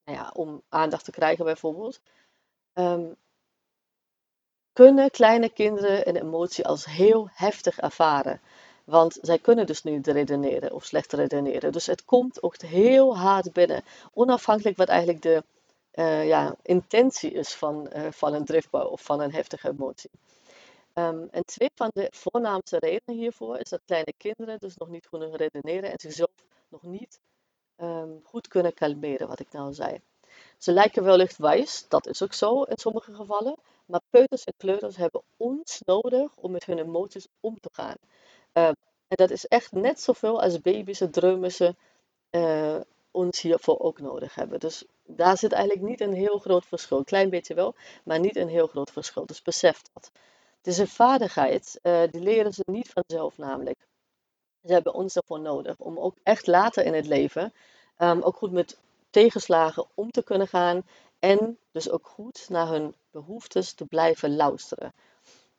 nou 0.03 0.17
ja, 0.17 0.31
om 0.33 0.61
aandacht 0.69 1.05
te 1.05 1.11
krijgen 1.11 1.45
bijvoorbeeld. 1.45 1.99
Um, 2.73 3.15
kunnen 4.73 5.11
kleine 5.11 5.49
kinderen 5.49 6.07
een 6.07 6.15
emotie 6.15 6.65
als 6.65 6.85
heel 6.85 7.29
heftig 7.31 7.79
ervaren. 7.79 8.41
Want 8.83 9.17
zij 9.21 9.39
kunnen 9.39 9.65
dus 9.65 9.83
niet 9.83 10.07
redeneren 10.07 10.71
of 10.71 10.85
slecht 10.85 11.13
redeneren. 11.13 11.71
Dus 11.71 11.85
het 11.85 12.05
komt 12.05 12.43
ook 12.43 12.61
heel 12.61 13.17
hard 13.17 13.53
binnen. 13.53 13.83
Onafhankelijk 14.13 14.77
wat 14.77 14.87
eigenlijk 14.87 15.21
de 15.21 15.43
uh, 15.93 16.27
ja, 16.27 16.55
intentie 16.61 17.31
is 17.31 17.53
van, 17.53 17.89
uh, 17.95 18.01
van 18.11 18.33
een 18.33 18.45
driftbouw 18.45 18.87
of 18.87 19.01
van 19.01 19.21
een 19.21 19.33
heftige 19.33 19.69
emotie. 19.69 20.09
Um, 20.93 21.27
en 21.31 21.45
twee 21.45 21.69
van 21.75 21.89
de 21.93 22.07
voornaamste 22.11 22.77
redenen 22.79 23.21
hiervoor 23.21 23.57
is 23.57 23.69
dat 23.69 23.81
kleine 23.85 24.13
kinderen 24.17 24.59
dus 24.59 24.77
nog 24.77 24.89
niet 24.89 25.09
kunnen 25.09 25.35
redeneren 25.35 25.91
en 25.91 25.99
zichzelf 25.99 26.29
nog 26.67 26.83
niet 26.83 27.19
um, 27.77 28.21
goed 28.23 28.47
kunnen 28.47 28.73
kalmeren, 28.73 29.27
wat 29.27 29.39
ik 29.39 29.51
nou 29.51 29.73
zei. 29.73 30.01
Ze 30.57 30.71
lijken 30.71 31.03
wellicht 31.03 31.37
wijs, 31.37 31.85
dat 31.87 32.07
is 32.07 32.21
ook 32.23 32.33
zo 32.33 32.61
in 32.61 32.77
sommige 32.77 33.13
gevallen, 33.13 33.57
maar 33.85 34.01
peuters 34.09 34.43
en 34.43 34.53
kleuters 34.57 34.97
hebben 34.97 35.21
ons 35.37 35.81
nodig 35.85 36.31
om 36.35 36.51
met 36.51 36.65
hun 36.65 36.79
emoties 36.79 37.27
om 37.39 37.59
te 37.59 37.69
gaan. 37.71 37.95
Uh, 38.53 38.67
en 39.07 39.15
dat 39.15 39.31
is 39.31 39.45
echt 39.45 39.71
net 39.71 40.01
zoveel 40.01 40.41
als 40.41 40.61
baby's 40.61 41.01
en 41.01 41.11
dreumissen 41.11 41.77
uh, 42.31 42.79
ons 43.11 43.41
hiervoor 43.41 43.79
ook 43.79 43.99
nodig 43.99 44.35
hebben. 44.35 44.59
Dus 44.59 44.85
daar 45.05 45.37
zit 45.37 45.51
eigenlijk 45.51 45.87
niet 45.87 46.01
een 46.01 46.13
heel 46.13 46.39
groot 46.39 46.65
verschil. 46.65 47.03
Klein 47.03 47.29
beetje 47.29 47.53
wel, 47.53 47.75
maar 48.03 48.19
niet 48.19 48.35
een 48.35 48.47
heel 48.49 48.67
groot 48.67 48.91
verschil. 48.91 49.25
Dus 49.25 49.41
besef 49.41 49.81
dat. 49.93 50.11
Het 50.63 50.73
is 50.73 50.79
een 50.79 50.87
vaardigheid, 50.87 51.79
uh, 51.81 52.01
die 52.11 52.21
leren 52.21 52.53
ze 52.53 52.63
niet 52.65 52.93
vanzelf 52.93 53.37
namelijk. 53.37 53.87
Ze 54.65 54.73
hebben 54.73 54.93
ons 54.93 55.15
ervoor 55.15 55.39
nodig 55.39 55.77
om 55.77 55.99
ook 55.99 56.15
echt 56.23 56.47
later 56.47 56.85
in 56.85 56.93
het 56.93 57.05
leven 57.05 57.53
um, 57.97 58.21
ook 58.21 58.35
goed 58.35 58.51
met 58.51 58.77
tegenslagen 59.09 59.85
om 59.93 60.11
te 60.11 60.23
kunnen 60.23 60.47
gaan 60.47 60.83
en 61.19 61.57
dus 61.71 61.89
ook 61.89 62.07
goed 62.07 62.45
naar 62.49 62.67
hun 62.67 62.95
behoeftes 63.11 63.73
te 63.73 63.85
blijven 63.85 64.35
luisteren. 64.35 64.93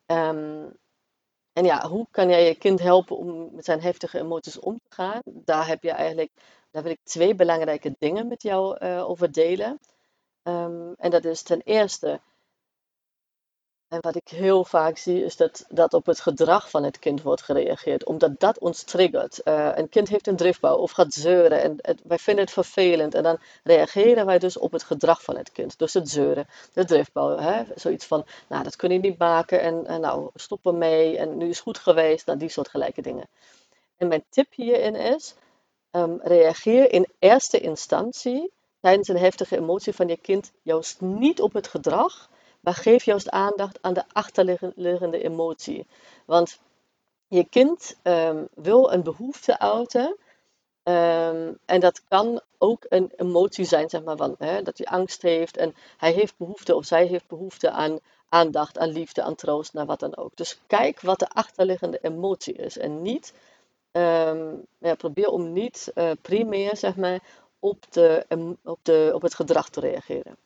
Um, 0.07 0.77
en 1.53 1.65
ja, 1.65 1.89
hoe 1.89 2.07
kan 2.11 2.29
jij 2.29 2.47
je 2.47 2.55
kind 2.55 2.81
helpen 2.81 3.17
om 3.17 3.55
met 3.55 3.65
zijn 3.65 3.81
heftige 3.81 4.19
emoties 4.19 4.59
om 4.59 4.79
te 4.89 4.95
gaan? 4.95 5.21
Daar 5.25 5.67
heb 5.67 5.83
je 5.83 5.91
eigenlijk, 5.91 6.31
daar 6.71 6.83
wil 6.83 6.93
ik 6.93 7.01
twee 7.03 7.35
belangrijke 7.35 7.95
dingen 7.99 8.29
met 8.29 8.43
jou 8.43 8.85
uh, 8.85 9.09
over 9.09 9.33
delen. 9.33 9.81
Um, 10.43 10.95
en 10.99 11.11
dat 11.11 11.25
is 11.25 11.43
ten 11.43 11.61
eerste 11.65 12.21
en 13.95 14.01
wat 14.01 14.15
ik 14.15 14.29
heel 14.29 14.65
vaak 14.65 14.97
zie, 14.97 15.25
is 15.25 15.37
dat, 15.37 15.67
dat 15.69 15.95
op 15.95 16.07
het 16.07 16.21
gedrag 16.21 16.71
van 16.71 16.85
het 16.85 16.99
kind 16.99 17.23
wordt 17.23 17.43
gereageerd, 17.43 18.05
omdat 18.05 18.41
dat 18.41 18.59
ons 18.59 18.83
triggert. 18.83 19.41
Uh, 19.45 19.71
een 19.75 19.89
kind 19.89 20.09
heeft 20.09 20.27
een 20.27 20.37
driftbouw 20.37 20.77
of 20.77 20.91
gaat 20.91 21.13
zeuren 21.13 21.63
en 21.63 21.99
wij 22.05 22.19
vinden 22.19 22.45
het 22.45 22.53
vervelend. 22.53 23.15
En 23.15 23.23
dan 23.23 23.39
reageren 23.63 24.27
wij 24.27 24.39
dus 24.39 24.59
op 24.59 24.73
het 24.73 24.83
gedrag 24.83 25.23
van 25.23 25.37
het 25.37 25.53
kind. 25.53 25.79
Dus 25.79 25.95
het 25.95 26.09
zeuren, 26.09 26.47
de 26.73 26.85
driftbouw. 26.85 27.39
Hè? 27.39 27.63
Zoiets 27.75 28.07
van, 28.07 28.25
nou 28.49 28.65
dat 28.65 28.77
kun 28.77 28.91
je 28.91 28.99
niet 28.99 29.19
maken 29.19 29.61
en, 29.61 30.01
nou 30.01 30.31
stop 30.35 30.67
ermee 30.67 31.19
en 31.19 31.37
nu 31.37 31.49
is 31.49 31.61
goed 31.61 31.79
geweest. 31.79 32.27
Nou, 32.27 32.39
die 32.39 32.49
soort 32.49 32.69
gelijke 32.69 33.03
dingen. 33.03 33.29
En 33.97 34.09
mijn 34.09 34.25
tip 34.29 34.47
hierin 34.51 34.95
is, 34.95 35.35
um, 35.91 36.21
reageer 36.23 36.93
in 36.93 37.07
eerste 37.19 37.61
instantie 37.61 38.53
tijdens 38.81 39.09
een 39.09 39.19
heftige 39.19 39.57
emotie 39.57 39.93
van 39.93 40.09
je 40.09 40.17
kind 40.17 40.53
juist 40.63 41.01
niet 41.01 41.41
op 41.41 41.53
het 41.53 41.69
gedrag 41.69 42.29
maar 42.65 42.75
geef 42.75 43.05
juist 43.05 43.31
aandacht 43.31 43.79
aan 43.81 43.95
de 43.95 44.05
achterliggende 44.13 45.23
emotie. 45.23 45.87
Want 46.25 46.59
je 47.29 47.45
kind 47.45 47.97
um, 48.03 48.49
wil 48.55 48.93
een 48.93 49.03
behoefte 49.03 49.59
uiten. 49.59 50.17
Um, 50.83 51.59
en 51.65 51.81
dat 51.81 52.03
kan 52.09 52.41
ook 52.59 52.87
een 52.89 53.13
emotie 53.17 53.65
zijn, 53.65 53.89
zeg 53.89 54.03
maar, 54.03 54.17
van, 54.17 54.35
hè, 54.39 54.63
dat 54.63 54.79
hij 54.79 54.87
angst 54.87 55.23
heeft 55.23 55.57
en 55.57 55.75
hij 55.97 56.13
heeft 56.13 56.37
behoefte 56.37 56.75
of 56.75 56.85
zij 56.85 57.07
heeft 57.07 57.27
behoefte 57.27 57.71
aan 57.71 57.99
aandacht, 58.29 58.79
aan 58.79 58.93
liefde, 58.93 59.23
aan 59.23 59.35
troost, 59.35 59.73
naar 59.73 59.87
wat 59.87 60.01
dan 60.01 60.17
ook. 60.17 60.37
Dus 60.37 60.61
kijk 60.67 61.01
wat 61.01 61.19
de 61.19 61.29
achterliggende 61.29 61.99
emotie 62.03 62.55
is 62.55 62.79
en 62.79 63.03
niet, 63.03 63.35
um, 63.93 64.67
ja, 64.79 64.95
probeer 64.95 65.29
om 65.29 65.53
niet 65.53 65.93
uh, 65.95 66.11
primair, 66.23 66.77
zeg 66.77 66.97
maar, 66.97 67.21
op, 67.59 67.93
de, 67.93 68.27
op, 68.65 68.79
de, 68.83 69.11
op 69.15 69.23
het 69.23 69.35
gedrag 69.35 69.69
te 69.69 69.81
reageren. 69.81 70.37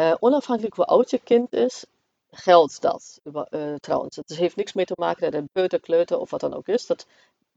Uh, 0.00 0.14
onafhankelijk 0.18 0.74
hoe 0.74 0.84
oud 0.84 1.10
je 1.10 1.18
kind 1.18 1.52
is, 1.52 1.84
geldt 2.30 2.80
dat 2.80 3.20
uh, 3.24 3.74
trouwens. 3.74 4.16
Het 4.16 4.36
heeft 4.36 4.56
niks 4.56 4.72
mee 4.72 4.84
te 4.84 4.94
maken 4.96 5.24
met 5.24 5.34
een 5.34 5.48
peuter, 5.52 5.80
kleuter 5.80 6.18
of 6.18 6.30
wat 6.30 6.40
dan 6.40 6.54
ook 6.54 6.68
is. 6.68 6.86
Dat, 6.86 7.06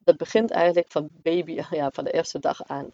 dat 0.04 0.18
begint 0.18 0.52
eigenlijk 0.52 0.92
van 0.92 1.10
baby, 1.12 1.62
ja, 1.70 1.92
van 1.92 2.04
de 2.04 2.12
eerste 2.12 2.40
dag 2.40 2.64
aan. 2.64 2.92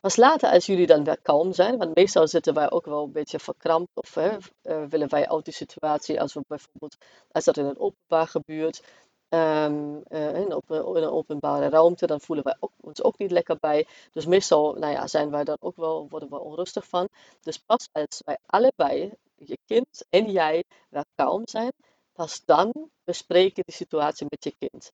Pas 0.00 0.16
later, 0.16 0.50
als 0.50 0.66
jullie 0.66 0.86
dan 0.86 1.04
weer 1.04 1.18
kalm 1.22 1.52
zijn, 1.52 1.78
want 1.78 1.94
meestal 1.94 2.28
zitten 2.28 2.54
wij 2.54 2.70
ook 2.70 2.84
wel 2.84 3.04
een 3.04 3.12
beetje 3.12 3.38
verkrampt 3.38 3.90
of 3.94 4.14
hè, 4.14 4.36
uh, 4.62 4.84
willen 4.88 5.08
wij 5.08 5.28
uit 5.28 5.44
die 5.44 5.54
situatie, 5.54 6.20
als 6.20 6.34
we 6.34 6.42
bijvoorbeeld, 6.46 6.96
als 7.32 7.44
dat 7.44 7.56
in 7.56 7.64
een 7.64 7.78
openbaar 7.78 8.26
gebeurt, 8.28 8.82
um, 9.28 10.02
uh, 10.08 10.34
in, 10.40 10.54
op, 10.54 10.70
in, 10.70 10.76
een 10.76 11.10
openbare 11.10 11.68
ruimte, 11.68 12.06
dan 12.06 12.20
voelen 12.20 12.44
wij 12.44 12.56
ons 12.80 13.02
ook 13.02 13.18
niet 13.18 13.30
lekker 13.30 13.56
bij. 13.60 13.86
Dus 14.12 14.26
meestal 14.26 14.74
nou 14.74 14.92
ja, 14.92 15.06
zijn 15.06 15.30
wij 15.30 15.44
dan 15.44 15.56
ook 15.60 15.76
wel, 15.76 16.06
worden 16.08 16.28
we 16.28 16.40
onrustig 16.40 16.86
van. 16.88 17.08
Dus 17.40 17.58
pas 17.58 17.88
als 17.92 18.22
wij 18.24 18.38
allebei, 18.46 19.12
je 19.36 19.58
kind 19.66 20.04
en 20.10 20.30
jij, 20.30 20.64
weer 20.88 21.04
kalm 21.14 21.42
zijn, 21.48 21.72
pas 22.12 22.44
dan 22.44 22.90
bespreek 23.04 23.56
je 23.56 23.62
de 23.66 23.72
situatie 23.72 24.26
met 24.28 24.44
je 24.44 24.54
kind. 24.58 24.92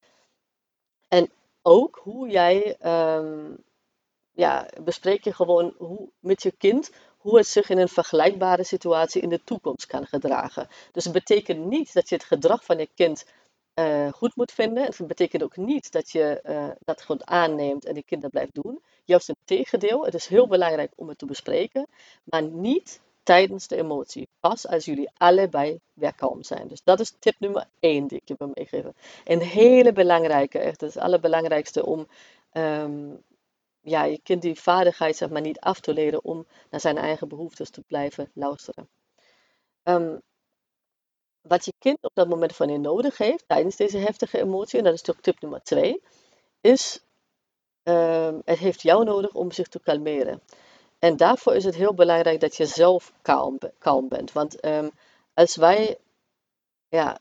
En 1.09 1.31
ook 1.63 2.01
hoe 2.03 2.29
jij, 2.29 2.77
um, 3.17 3.65
ja, 4.33 4.69
bespreek 4.81 5.25
je 5.25 5.33
gewoon 5.33 5.75
hoe, 5.79 6.09
met 6.19 6.43
je 6.43 6.53
kind 6.53 6.91
hoe 7.19 7.37
het 7.37 7.47
zich 7.47 7.69
in 7.69 7.79
een 7.79 7.89
vergelijkbare 7.89 8.65
situatie 8.65 9.23
in 9.23 9.29
de 9.29 9.45
toekomst 9.45 9.87
kan 9.87 10.07
gedragen. 10.07 10.69
Dus 10.93 11.05
het 11.05 11.13
betekent 11.13 11.65
niet 11.65 11.93
dat 11.93 12.09
je 12.09 12.15
het 12.15 12.25
gedrag 12.25 12.65
van 12.65 12.79
je 12.79 12.89
kind 12.95 13.25
uh, 13.75 14.13
goed 14.13 14.37
moet 14.37 14.53
vinden. 14.53 14.85
Het 14.85 15.07
betekent 15.07 15.43
ook 15.43 15.57
niet 15.57 15.93
dat 15.93 16.11
je 16.11 16.41
uh, 16.45 16.69
dat 16.85 17.03
gewoon 17.03 17.29
aanneemt 17.29 17.85
en 17.85 17.95
die 17.95 18.05
kinderen 18.05 18.31
blijft 18.31 18.55
doen. 18.55 18.83
Juist 19.05 19.27
het 19.27 19.37
tegendeel. 19.45 20.05
Het 20.05 20.15
is 20.15 20.27
heel 20.27 20.47
belangrijk 20.47 20.93
om 20.97 21.09
het 21.09 21.19
te 21.19 21.27
bespreken, 21.27 21.87
maar 22.25 22.43
niet 22.43 23.01
tijdens 23.23 23.69
de 23.69 23.77
emotie. 23.77 24.29
Pas 24.41 24.67
als 24.67 24.85
jullie 24.85 25.11
allebei 25.17 25.81
weer 25.95 26.15
kalm 26.15 26.43
zijn. 26.43 26.69
Dus 26.69 26.83
dat 26.85 27.01
is 27.01 27.15
tip 27.19 27.35
nummer 27.39 27.67
1 27.81 28.07
die 28.07 28.19
ik 28.19 28.29
je 28.29 28.35
wil 28.39 28.51
meegeven. 28.55 28.95
Een 29.25 29.43
hele 29.43 29.93
belangrijke, 29.93 30.59
echt 30.59 30.81
het 30.81 30.97
allerbelangrijkste 30.97 31.87
om 31.87 32.07
ehm, 32.53 33.11
ja, 33.81 34.05
je 34.05 34.21
kind 34.23 34.43
die 34.43 34.61
vaardigheid 34.61 35.17
zeg 35.17 35.31
maar, 35.31 35.41
niet 35.41 35.61
af 35.61 35.81
te 35.81 35.93
leren 35.95 36.25
om 36.25 36.47
naar 36.71 36.81
zijn 36.81 36.99
eigen 36.99 37.29
behoeftes 37.29 37.71
te 37.71 37.83
blijven 37.87 38.31
luisteren. 38.35 38.89
Um, 39.85 40.23
wat 41.43 41.65
je 41.65 41.73
kind 41.79 41.99
op 42.01 42.15
dat 42.15 42.29
moment 42.29 42.57
van 42.57 42.69
je 42.69 42.79
nodig 42.79 43.19
heeft 43.19 43.45
tijdens 43.47 43.77
deze 43.77 43.99
heftige 43.99 44.39
emotie, 44.39 44.79
en 44.79 44.85
dat 44.85 44.95
is 44.95 45.03
toch 45.03 45.21
tip 45.21 45.41
nummer 45.41 45.63
2, 45.63 46.03
is 46.61 47.01
um, 47.83 48.43
het 48.45 48.59
heeft 48.59 48.83
jou 48.83 49.05
nodig 49.05 49.35
om 49.35 49.53
zich 49.53 49.69
te 49.69 49.81
kalmeren. 49.81 50.43
En 50.99 51.17
daarvoor 51.17 51.55
is 51.55 51.65
het 51.65 51.75
heel 51.75 51.95
belangrijk 51.95 52.41
dat 52.41 52.57
je 52.57 52.67
zelf 52.67 53.13
kalm, 53.23 53.59
kalm 53.79 54.09
bent. 54.09 54.33
Want 54.33 54.65
um, 54.65 54.91
als 55.35 55.57
wij 55.57 55.99
ja, 56.89 57.19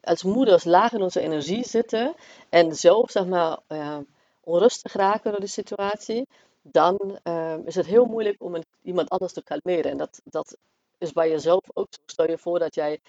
als 0.00 0.22
moeders 0.22 0.64
laag 0.64 0.92
in 0.92 1.02
onze 1.02 1.20
energie 1.20 1.64
zitten 1.64 2.14
en 2.48 2.74
zelf 2.74 3.10
zeg 3.10 3.26
maar, 3.26 3.58
uh, 3.68 3.98
onrustig 4.40 4.92
raken 4.92 5.30
door 5.30 5.40
de 5.40 5.46
situatie, 5.46 6.26
dan 6.62 7.18
is 7.64 7.74
het 7.74 7.86
heel 7.86 8.04
moeilijk 8.04 8.42
om 8.42 8.62
iemand 8.82 9.08
anders 9.08 9.32
te 9.32 9.42
kalmeren. 9.42 9.90
En 9.90 9.96
dat, 9.96 10.20
dat 10.24 10.56
is 10.98 11.12
bij 11.12 11.28
jezelf 11.30 11.64
ook 11.72 11.86
zo. 11.90 12.00
Stel 12.06 12.30
je 12.30 12.38
voor 12.38 12.58
dat 12.58 12.74
jij 12.74 13.00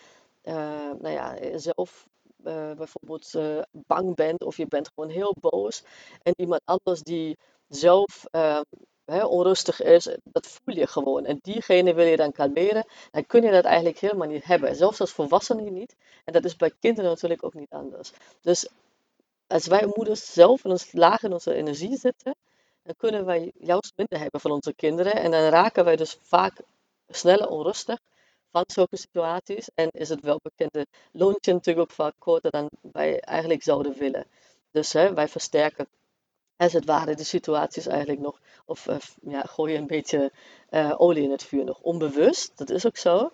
uh, 0.43 0.53
nou 0.99 1.09
ja, 1.09 1.57
zelf 1.57 2.07
uh, 2.45 2.71
bijvoorbeeld 2.71 3.33
uh, 3.35 3.61
bang 3.71 4.15
bent 4.15 4.43
of 4.43 4.57
je 4.57 4.67
bent 4.67 4.91
gewoon 4.95 5.09
heel 5.09 5.35
boos 5.39 5.83
en 6.23 6.33
iemand 6.37 6.61
anders 6.65 7.01
die 7.01 7.37
zelf 7.67 8.25
hè, 9.05 9.25
onrustig 9.25 9.81
is, 9.81 10.17
dat 10.23 10.47
voel 10.47 10.75
je 10.75 10.87
gewoon. 10.87 11.25
En 11.25 11.39
diegene 11.41 11.93
wil 11.93 12.05
je 12.05 12.17
dan 12.17 12.31
kalmeren, 12.31 12.85
dan 13.11 13.25
kun 13.25 13.41
je 13.41 13.51
dat 13.51 13.63
eigenlijk 13.65 13.99
helemaal 13.99 14.27
niet 14.27 14.43
hebben. 14.43 14.75
Zelfs 14.75 14.99
als 14.99 15.11
volwassenen 15.11 15.73
niet. 15.73 15.95
En 16.23 16.33
dat 16.33 16.45
is 16.45 16.55
bij 16.55 16.71
kinderen 16.79 17.09
natuurlijk 17.09 17.43
ook 17.43 17.53
niet 17.53 17.71
anders. 17.71 18.11
Dus 18.41 18.69
als 19.47 19.67
wij 19.67 19.91
moeders 19.95 20.33
zelf 20.33 20.63
in 20.63 20.71
ons 20.71 20.91
laag 20.91 21.23
in 21.23 21.33
onze 21.33 21.53
energie 21.53 21.97
zitten, 21.97 22.35
dan 22.83 22.95
kunnen 22.97 23.25
wij 23.25 23.51
juist 23.57 23.93
minder 23.95 24.19
hebben 24.19 24.41
van 24.41 24.51
onze 24.51 24.73
kinderen. 24.73 25.13
En 25.13 25.31
dan 25.31 25.49
raken 25.49 25.85
wij 25.85 25.95
dus 25.95 26.17
vaak 26.21 26.61
sneller 27.07 27.47
onrustig 27.49 27.99
van 28.51 28.63
zulke 28.67 28.97
situaties. 28.97 29.69
En 29.75 29.89
is 29.91 30.09
het 30.09 30.21
welbekende 30.21 30.85
loontje 31.11 31.53
natuurlijk 31.53 31.89
ook 31.89 31.95
vaak 31.95 32.13
korter 32.19 32.51
dan 32.51 32.69
wij 32.81 33.19
eigenlijk 33.19 33.63
zouden 33.63 33.97
willen. 33.97 34.25
Dus 34.71 34.93
hè, 34.93 35.13
wij 35.13 35.27
versterken 35.27 35.87
als 36.57 36.73
het 36.73 36.85
ware 36.85 37.15
de 37.15 37.23
situaties 37.23 37.87
eigenlijk 37.87 38.19
nog. 38.19 38.39
Of 38.65 38.87
uh, 38.87 38.95
ja, 39.21 39.41
gooi 39.41 39.71
je 39.71 39.77
een 39.77 39.87
beetje 39.87 40.31
uh, 40.69 40.93
olie 40.97 41.23
in 41.23 41.31
het 41.31 41.43
vuur 41.43 41.63
nog. 41.63 41.79
Onbewust, 41.81 42.57
dat 42.57 42.69
is 42.69 42.85
ook 42.85 42.97
zo. 42.97 43.31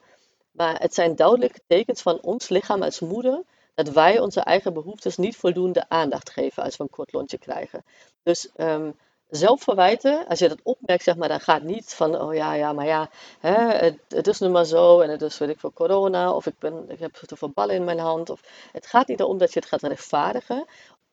Maar 0.51 0.79
het 0.79 0.93
zijn 0.93 1.15
duidelijke 1.15 1.61
tekens 1.67 2.01
van 2.01 2.21
ons 2.21 2.49
lichaam 2.49 2.81
als 2.83 2.99
moeder 2.99 3.43
dat 3.73 3.89
wij 3.89 4.19
onze 4.19 4.39
eigen 4.41 4.73
behoeftes 4.73 5.17
niet 5.17 5.35
voldoende 5.35 5.89
aandacht 5.89 6.29
geven 6.29 6.63
als 6.63 6.77
we 6.77 6.83
een 6.83 6.89
kort 6.89 7.13
lontje 7.13 7.37
krijgen. 7.37 7.83
Dus 8.23 8.49
um, 8.57 8.97
zelfverwijten, 9.31 10.27
als 10.27 10.39
je 10.39 10.47
dat 10.47 10.59
opmerkt, 10.63 11.03
zeg 11.03 11.15
maar, 11.15 11.27
dan 11.27 11.39
gaat 11.39 11.61
niet 11.61 11.93
van, 11.93 12.21
oh 12.21 12.33
ja, 12.33 12.53
ja, 12.53 12.73
maar 12.73 12.85
ja, 12.85 13.09
hè, 13.39 13.55
het, 13.55 13.97
het, 14.07 14.27
is 14.27 14.39
nu 14.39 14.49
maar 14.49 14.65
zo 14.65 14.99
en 14.99 15.09
het 15.09 15.21
is, 15.21 15.37
weet 15.37 15.49
ik, 15.49 15.59
voor 15.59 15.73
corona, 15.73 16.31
of 16.33 16.45
ik, 16.45 16.53
ben, 16.59 16.85
ik 16.87 16.99
heb 16.99 17.13
te 17.13 17.35
veel 17.35 17.49
ballen 17.49 17.75
in 17.75 17.83
mijn 17.83 17.99
hand. 17.99 18.29
Of, 18.29 18.41
het 18.71 18.85
gaat 18.85 19.07
niet 19.07 19.21
om 19.21 19.37
dat 19.37 19.53
je 19.53 19.59
het 19.59 19.67
gaat 19.67 19.81
rechtvaardigen, 19.81 20.65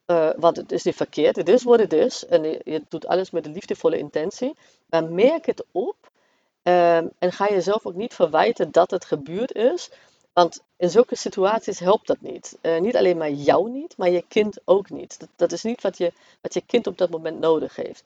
uh, 0.06 0.30
want 0.36 0.56
het 0.56 0.72
is 0.72 0.82
niet 0.82 0.96
verkeerd, 0.96 1.36
het 1.36 1.48
is 1.48 1.62
wat 1.62 1.78
het 1.78 1.92
is 1.92 2.26
en 2.26 2.42
je, 2.42 2.82
doet 2.88 3.06
alles 3.06 3.30
met 3.30 3.46
een 3.46 3.52
liefdevolle 3.52 3.98
intentie, 3.98 4.56
maar 4.86 5.04
merk 5.04 5.46
het 5.46 5.64
op 5.72 5.96
um, 6.62 7.10
en 7.18 7.32
ga 7.32 7.48
jezelf 7.48 7.86
ook 7.86 7.94
niet 7.94 8.14
verwijten 8.14 8.72
dat 8.72 8.90
het 8.90 9.04
gebeurd 9.04 9.54
is, 9.54 9.90
want 10.32 10.62
in 10.78 10.90
zulke 10.90 11.16
situaties 11.16 11.78
helpt 11.78 12.06
dat 12.06 12.20
niet. 12.20 12.58
Uh, 12.62 12.80
niet 12.80 12.96
alleen 12.96 13.16
maar 13.16 13.30
jou 13.30 13.70
niet, 13.70 13.96
maar 13.96 14.10
je 14.10 14.24
kind 14.28 14.58
ook 14.64 14.90
niet. 14.90 15.20
Dat, 15.20 15.28
dat, 15.36 15.52
is 15.52 15.62
niet 15.62 15.82
wat 15.82 15.98
je, 15.98 16.12
wat 16.40 16.54
je 16.54 16.60
kind 16.60 16.86
op 16.86 16.98
dat 16.98 17.10
moment 17.10 17.38
nodig 17.38 17.76
heeft. 17.76 18.04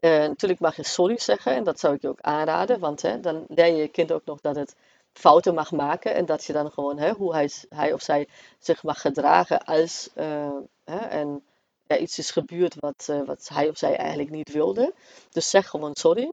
Uh, 0.00 0.10
natuurlijk 0.10 0.60
mag 0.60 0.76
je 0.76 0.84
sorry 0.84 1.18
zeggen 1.18 1.54
en 1.54 1.64
dat 1.64 1.80
zou 1.80 1.94
ik 1.94 2.02
je 2.02 2.08
ook 2.08 2.20
aanraden, 2.20 2.78
want 2.78 3.02
hè, 3.02 3.20
dan 3.20 3.44
leer 3.48 3.66
je 3.66 3.76
je 3.76 3.88
kind 3.88 4.12
ook 4.12 4.24
nog 4.24 4.40
dat 4.40 4.56
het 4.56 4.74
fouten 5.12 5.54
mag 5.54 5.72
maken 5.72 6.14
en 6.14 6.26
dat 6.26 6.44
je 6.44 6.52
dan 6.52 6.70
gewoon 6.70 6.98
hè, 6.98 7.12
hoe 7.12 7.32
hij, 7.34 7.50
hij 7.68 7.92
of 7.92 8.02
zij 8.02 8.28
zich 8.58 8.82
mag 8.82 9.00
gedragen 9.00 9.64
als 9.64 10.08
uh, 10.14 10.56
hè, 10.84 10.98
en 10.98 11.42
ja, 11.86 11.96
iets 11.96 12.18
is 12.18 12.30
gebeurd 12.30 12.74
wat, 12.80 13.12
wat 13.26 13.48
hij 13.52 13.68
of 13.68 13.78
zij 13.78 13.96
eigenlijk 13.96 14.30
niet 14.30 14.52
wilde. 14.52 14.94
Dus 15.30 15.50
zeg 15.50 15.68
gewoon 15.68 15.94
sorry. 15.94 16.32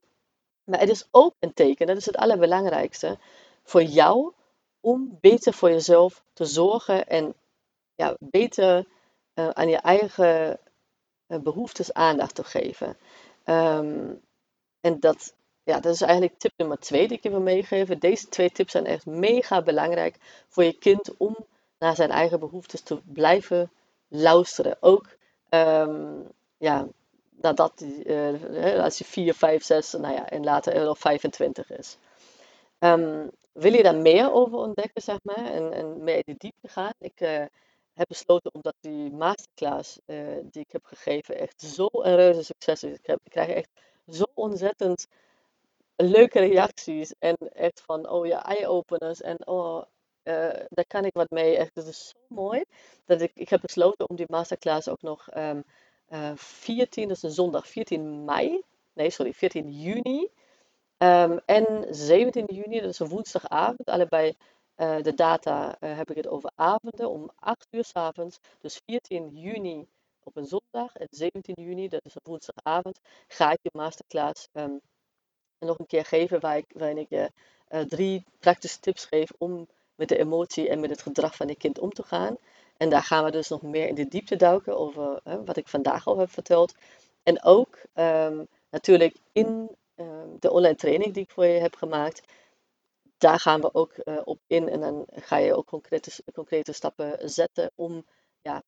Maar 0.64 0.80
het 0.80 0.90
is 0.90 1.08
ook 1.12 1.34
een 1.40 1.54
teken, 1.54 1.88
dat 1.88 1.98
is 1.98 2.06
het 2.06 2.18
allerbelangrijkste, 2.18 3.18
voor 3.64 3.84
jou 3.84 4.34
om 4.82 5.18
beter 5.22 5.54
voor 5.54 5.70
jezelf 5.70 6.24
te 6.34 6.46
zorgen 6.46 7.08
en 7.08 7.34
ja, 7.96 8.16
beter 8.20 8.86
uh, 9.36 9.50
aan 9.50 9.70
je 9.70 9.78
eigen 9.78 10.60
uh, 11.28 11.40
behoeftes 11.40 11.94
aandacht 11.94 12.36
te 12.36 12.44
geven. 12.44 12.98
Um, 13.46 14.22
en 14.82 15.00
dat, 15.00 15.34
ja, 15.64 15.80
dat 15.80 15.94
is 15.94 16.02
eigenlijk 16.02 16.40
tip 16.40 16.52
nummer 16.58 16.80
twee 16.80 17.08
die 17.08 17.18
ik 17.18 17.24
je 17.24 17.30
wil 17.30 17.42
meegeven. 17.42 18.00
Deze 18.00 18.28
twee 18.28 18.52
tips 18.52 18.72
zijn 18.72 18.86
echt 18.86 19.06
mega 19.06 19.62
belangrijk 19.62 20.16
voor 20.48 20.64
je 20.64 20.74
kind 20.74 21.18
om 21.18 21.36
naar 21.80 21.96
zijn 21.96 22.12
eigen 22.12 22.40
behoeftes 22.40 22.82
te 22.82 23.00
blijven 23.06 23.72
luisteren. 24.08 24.78
Ook 24.80 25.08
um, 25.50 26.28
ja, 26.58 26.88
nadat 27.42 27.82
uh, 28.06 28.84
als 28.84 28.98
je 28.98 29.06
4, 29.06 29.34
5, 29.34 29.64
6 29.64 29.92
nou 29.92 30.14
ja, 30.14 30.30
en 30.30 30.44
later 30.44 30.84
nog 30.84 31.00
25 31.00 31.72
is. 31.72 31.98
Um, 32.80 33.30
wil 33.60 33.74
je 33.74 33.84
daar 33.84 33.96
meer 33.96 34.32
over 34.32 34.58
ontdekken, 34.58 35.02
zeg 35.02 35.18
maar, 35.24 35.46
en, 35.46 35.74
en 35.74 36.04
meer 36.04 36.16
in 36.16 36.24
de 36.26 36.36
diepte 36.38 36.68
gaan? 36.68 36.94
Ik 37.00 37.22
uh, 37.22 37.46
heb 37.94 38.08
besloten 38.08 38.54
omdat 38.54 38.76
die 38.80 39.12
masterclass 39.12 40.00
uh, 40.06 40.38
die 40.44 40.62
ik 40.62 40.72
heb 40.72 40.86
gegeven 40.86 41.38
echt 41.38 41.62
zo 41.62 41.88
een 41.92 42.16
reuze 42.16 42.44
succes 42.44 42.84
is. 42.84 42.98
Ik, 42.98 43.06
heb, 43.06 43.20
krijg 43.24 43.50
echt 43.50 43.70
zo 44.08 44.24
ontzettend 44.34 45.08
leuke 45.96 46.40
reacties 46.40 47.14
en 47.20 47.36
echt 47.38 47.82
van, 47.86 48.10
oh 48.10 48.26
ja, 48.26 48.46
eye-openers 48.46 49.22
en 49.22 49.48
oh, 49.48 49.84
uh, 50.24 50.50
daar 50.70 50.86
kan 50.88 51.06
ik 51.06 51.14
wat 51.14 51.30
mee. 51.30 51.58
Echt, 51.58 51.76
dat 51.76 51.88
is 51.88 52.10
zo 52.10 52.20
mooi 52.28 52.64
dat 53.06 53.22
ik, 53.22 53.32
ik 53.34 53.50
heb 53.50 53.62
besloten 53.62 54.10
om 54.10 54.16
die 54.16 54.26
masterclass 54.30 54.88
ook 54.88 55.02
nog 55.02 55.28
um, 55.38 55.64
14, 56.36 57.08
dat 57.08 57.18
is 57.18 57.24
een 57.24 57.32
zondag, 57.32 57.68
14 57.68 58.26
mei, 58.26 58.62
nee 58.94 59.10
sorry, 59.10 59.34
14 59.34 59.72
juni 59.72 60.30
Um, 61.04 61.40
en 61.46 61.86
17 61.90 62.46
juni, 62.46 62.80
dat 62.80 62.90
is 62.90 63.00
een 63.00 63.08
woensdagavond, 63.08 63.90
allebei 63.90 64.36
uh, 64.78 65.02
de 65.02 65.14
data 65.14 65.78
uh, 65.80 65.98
heb 65.98 66.10
ik 66.10 66.16
het 66.16 66.28
over 66.28 66.52
avonden 66.56 67.10
om 67.10 67.32
8 67.36 67.68
uur 67.72 67.84
s 67.84 67.94
avonds. 67.94 68.40
Dus 68.62 68.82
14 68.86 69.30
juni 69.34 69.88
op 70.24 70.36
een 70.36 70.46
zondag 70.46 70.96
en 70.96 71.08
17 71.10 71.64
juni, 71.64 71.88
dat 71.88 72.06
is 72.06 72.16
een 72.16 72.22
woensdagavond, 72.24 73.00
ga 73.28 73.52
ik 73.52 73.60
je 73.62 73.70
masterclass 73.74 74.48
um, 74.54 74.82
nog 75.60 75.80
een 75.80 75.88
keer 75.88 76.06
geven 76.06 76.40
waar 76.40 76.58
ik, 76.58 76.66
waarin 76.74 76.98
ik 76.98 77.10
je 77.10 77.32
uh, 77.70 77.82
drie 77.82 78.26
praktische 78.40 78.80
tips 78.80 79.06
geef 79.06 79.32
om 79.38 79.68
met 79.96 80.10
de 80.10 80.18
emotie 80.18 80.70
en 80.70 80.80
met 80.80 80.90
het 80.90 81.02
gedrag 81.02 81.36
van 81.36 81.48
je 81.48 81.56
kind 81.56 81.80
om 81.80 81.92
te 81.92 82.04
gaan. 82.04 82.38
En 82.78 82.90
daar 82.90 83.04
gaan 83.04 83.24
we 83.24 83.32
dus 83.32 83.50
nog 83.50 83.62
meer 83.62 83.88
in 83.88 83.96
de 83.96 84.08
diepte 84.08 84.36
duiken 84.36 84.78
over 84.78 85.22
wat 85.46 85.58
ik 85.58 85.68
vandaag 85.68 86.08
al 86.08 86.18
heb 86.18 86.30
verteld. 86.32 86.76
En 87.24 87.44
ook 87.44 87.78
um, 87.96 88.48
natuurlijk 88.70 89.16
in 89.32 89.46
Ehm, 89.46 89.79
de 90.40 90.52
online 90.52 90.76
training 90.76 91.14
die 91.14 91.24
ik 91.24 91.32
voor 91.32 91.46
je 91.46 91.60
heb 91.60 91.76
gemaakt, 91.76 92.22
daar 93.18 93.40
gaan 93.40 93.62
we 93.62 93.74
ook 93.74 93.94
uh, 94.04 94.22
op 94.24 94.40
in. 94.48 94.70
En 94.70 94.80
dan 94.80 95.08
ga 95.12 95.38
je 95.38 95.56
ook 95.56 95.66
concrete, 95.66 96.24
concrete 96.34 96.72
stappen 96.74 97.30
zetten 97.30 97.72
om 97.76 98.06
ja, 98.42 98.64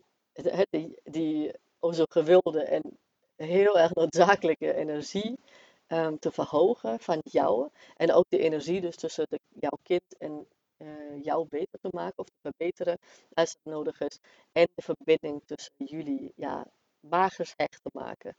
die, 0.70 1.00
die 1.04 1.54
oh 1.80 1.94
zo 1.94 2.04
gewilde 2.10 2.64
en 2.64 2.98
heel 3.36 3.80
erg 3.80 3.94
noodzakelijke 3.94 4.74
energie 4.74 5.40
um, 5.88 6.20
te 6.20 6.32
verhogen 6.32 7.00
van 7.00 7.22
jou. 7.24 7.70
En 7.96 8.12
ook 8.14 8.26
de 8.30 8.40
energie 8.40 8.82
dus 8.82 8.96
tussen 8.96 9.26
de, 9.30 9.40
jouw 9.50 9.78
kind 9.84 10.18
en 10.18 10.48
uh, 10.78 11.24
jou 11.24 11.48
beter 11.50 11.80
te 11.80 11.90
maken 11.92 12.18
of 12.18 12.26
te 12.26 12.40
verbeteren 12.42 12.98
als 13.34 13.50
het 13.50 13.74
nodig 13.74 14.02
is. 14.02 14.20
En 14.52 14.68
de 14.76 14.82
verbinding 14.82 15.42
tussen 15.46 15.74
jullie 15.78 16.34
ja, 16.36 16.68
magers 17.02 17.54
hecht 17.56 17.80
te 17.84 17.90
maken 17.94 18.36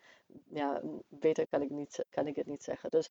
ja, 0.51 0.81
beter 1.09 1.47
kan 1.49 1.63
ik, 1.63 1.71
niet, 1.71 2.05
kan 2.11 2.27
ik 2.27 2.37
het 2.37 2.47
niet 2.47 2.63
zeggen. 2.63 2.91
Dus 2.91 3.11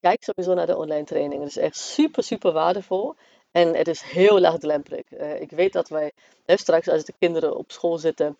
kijk 0.00 0.24
sowieso 0.24 0.54
naar 0.54 0.66
de 0.66 0.76
online 0.76 1.04
training. 1.04 1.40
Het 1.40 1.50
is 1.50 1.56
echt 1.56 1.76
super, 1.76 2.22
super 2.22 2.52
waardevol. 2.52 3.14
En 3.50 3.74
het 3.74 3.88
is 3.88 4.02
heel 4.02 4.40
laagdrempelig. 4.40 5.10
Uh, 5.10 5.40
ik 5.40 5.50
weet 5.50 5.72
dat 5.72 5.88
wij 5.88 6.12
hè, 6.44 6.56
straks 6.56 6.88
als 6.88 7.04
de 7.04 7.14
kinderen 7.18 7.56
op 7.56 7.72
school 7.72 7.98
zitten 7.98 8.36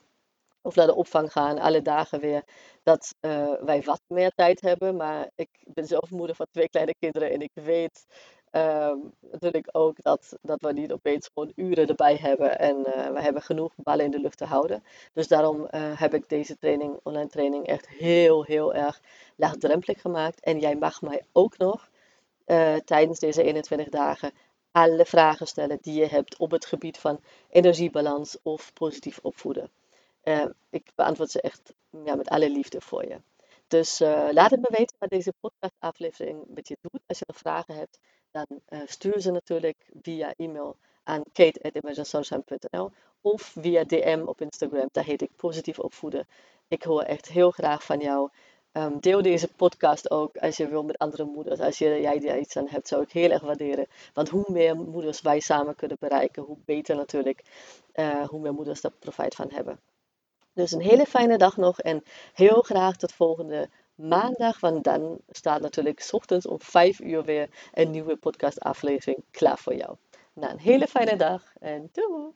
of 0.62 0.74
naar 0.74 0.86
de 0.86 0.94
opvang 0.94 1.32
gaan, 1.32 1.58
alle 1.58 1.82
dagen 1.82 2.20
weer, 2.20 2.42
dat 2.82 3.14
uh, 3.20 3.52
wij 3.60 3.82
wat 3.82 4.00
meer 4.06 4.30
tijd 4.30 4.60
hebben. 4.60 4.96
Maar 4.96 5.30
ik 5.34 5.48
ben 5.64 5.86
zelf 5.86 6.10
moeder 6.10 6.36
van 6.36 6.46
twee 6.50 6.68
kleine 6.68 6.94
kinderen 6.98 7.30
en 7.30 7.40
ik 7.40 7.50
weet 7.52 8.06
um, 8.52 9.12
natuurlijk 9.20 9.68
ook 9.72 10.02
dat, 10.02 10.36
dat 10.42 10.60
we 10.60 10.72
niet 10.72 10.92
opeens 10.92 11.30
gewoon 11.34 11.52
uren 11.54 11.86
erbij 11.86 12.16
hebben 12.16 12.58
en 12.58 12.76
uh, 12.76 13.08
we 13.08 13.22
hebben 13.22 13.42
genoeg 13.42 13.72
ballen 13.76 14.04
in 14.04 14.10
de 14.10 14.20
lucht 14.20 14.38
te 14.38 14.44
houden. 14.44 14.82
Dus 15.12 15.28
daarom 15.28 15.60
uh, 15.60 15.66
heb 16.00 16.14
ik 16.14 16.28
deze 16.28 16.58
training, 16.58 17.00
online 17.02 17.28
training 17.28 17.66
echt 17.66 17.88
heel, 17.88 18.44
heel 18.44 18.74
erg 18.74 19.00
laagdrempelig 19.36 20.00
gemaakt. 20.00 20.40
En 20.40 20.58
jij 20.58 20.76
mag 20.76 21.02
mij 21.02 21.22
ook 21.32 21.58
nog 21.58 21.88
eh, 22.44 22.74
tijdens 22.74 23.18
deze 23.18 23.42
21 23.42 23.88
dagen 23.88 24.32
alle 24.70 25.04
vragen 25.04 25.46
stellen 25.46 25.78
die 25.80 26.00
je 26.00 26.06
hebt 26.06 26.36
op 26.36 26.50
het 26.50 26.66
gebied 26.66 26.98
van 26.98 27.20
energiebalans 27.50 28.38
of 28.42 28.72
positief 28.72 29.18
opvoeden. 29.22 29.70
Uh, 30.24 30.44
ik 30.70 30.90
beantwoord 30.94 31.30
ze 31.30 31.40
echt 31.40 31.74
ja, 32.04 32.14
met 32.14 32.28
alle 32.28 32.50
liefde 32.50 32.80
voor 32.80 33.08
je. 33.08 33.16
Dus 33.68 34.00
uh, 34.00 34.28
laat 34.30 34.50
het 34.50 34.60
me 34.60 34.76
weten 34.76 34.96
wat 34.98 35.10
deze 35.10 35.32
podcastaflevering 35.40 36.44
met 36.46 36.68
je 36.68 36.76
doet. 36.80 37.00
Als 37.06 37.18
je 37.18 37.24
nog 37.26 37.36
vragen 37.36 37.74
hebt, 37.74 37.98
dan 38.30 38.46
uh, 38.68 38.80
stuur 38.84 39.20
ze 39.20 39.30
natuurlijk 39.30 39.76
via 40.02 40.34
e-mail 40.36 40.76
aan 41.02 41.22
kate.imaginesunshine.nl 41.32 42.90
of 43.20 43.42
via 43.42 43.84
DM 43.84 44.22
op 44.26 44.40
Instagram. 44.40 44.88
Daar 44.92 45.04
heet 45.04 45.22
ik 45.22 45.36
positief 45.36 45.78
opvoeden. 45.78 46.26
Ik 46.68 46.82
hoor 46.82 47.02
echt 47.02 47.28
heel 47.28 47.50
graag 47.50 47.84
van 47.84 47.98
jou. 47.98 48.30
Um, 48.72 49.00
deel 49.00 49.22
deze 49.22 49.48
podcast 49.48 50.10
ook 50.10 50.36
als 50.36 50.56
je 50.56 50.68
wil 50.68 50.82
met 50.82 50.98
andere 50.98 51.24
moeders. 51.24 51.60
Als 51.60 51.78
je, 51.78 52.00
jij 52.00 52.22
er 52.22 52.38
iets 52.38 52.56
aan 52.56 52.68
hebt, 52.68 52.88
zou 52.88 53.02
ik 53.02 53.12
heel 53.12 53.30
erg 53.30 53.42
waarderen. 53.42 53.86
Want 54.12 54.28
hoe 54.28 54.44
meer 54.48 54.76
moeders 54.76 55.20
wij 55.20 55.40
samen 55.40 55.74
kunnen 55.74 55.96
bereiken, 56.00 56.42
hoe 56.42 56.58
beter 56.64 56.96
natuurlijk. 56.96 57.42
Uh, 57.94 58.28
hoe 58.28 58.40
meer 58.40 58.54
moeders 58.54 58.80
daar 58.80 58.92
profijt 58.98 59.34
van 59.34 59.50
hebben. 59.50 59.80
Dus 60.56 60.72
een 60.72 60.80
hele 60.80 61.06
fijne 61.06 61.38
dag 61.38 61.56
nog 61.56 61.80
en 61.80 62.02
heel 62.32 62.62
graag 62.62 62.96
tot 62.96 63.12
volgende 63.12 63.68
maandag. 63.94 64.60
Want 64.60 64.84
dan 64.84 65.18
staat 65.28 65.60
natuurlijk 65.60 66.00
s 66.00 66.12
ochtends 66.12 66.46
om 66.46 66.60
5 66.60 67.00
uur 67.00 67.24
weer 67.24 67.48
een 67.72 67.90
nieuwe 67.90 68.16
podcastaflevering 68.16 69.24
klaar 69.30 69.58
voor 69.58 69.74
jou. 69.74 69.96
Nou, 70.32 70.52
een 70.52 70.58
hele 70.58 70.86
fijne 70.86 71.16
dag 71.16 71.42
en 71.60 71.88
doei! 71.92 72.32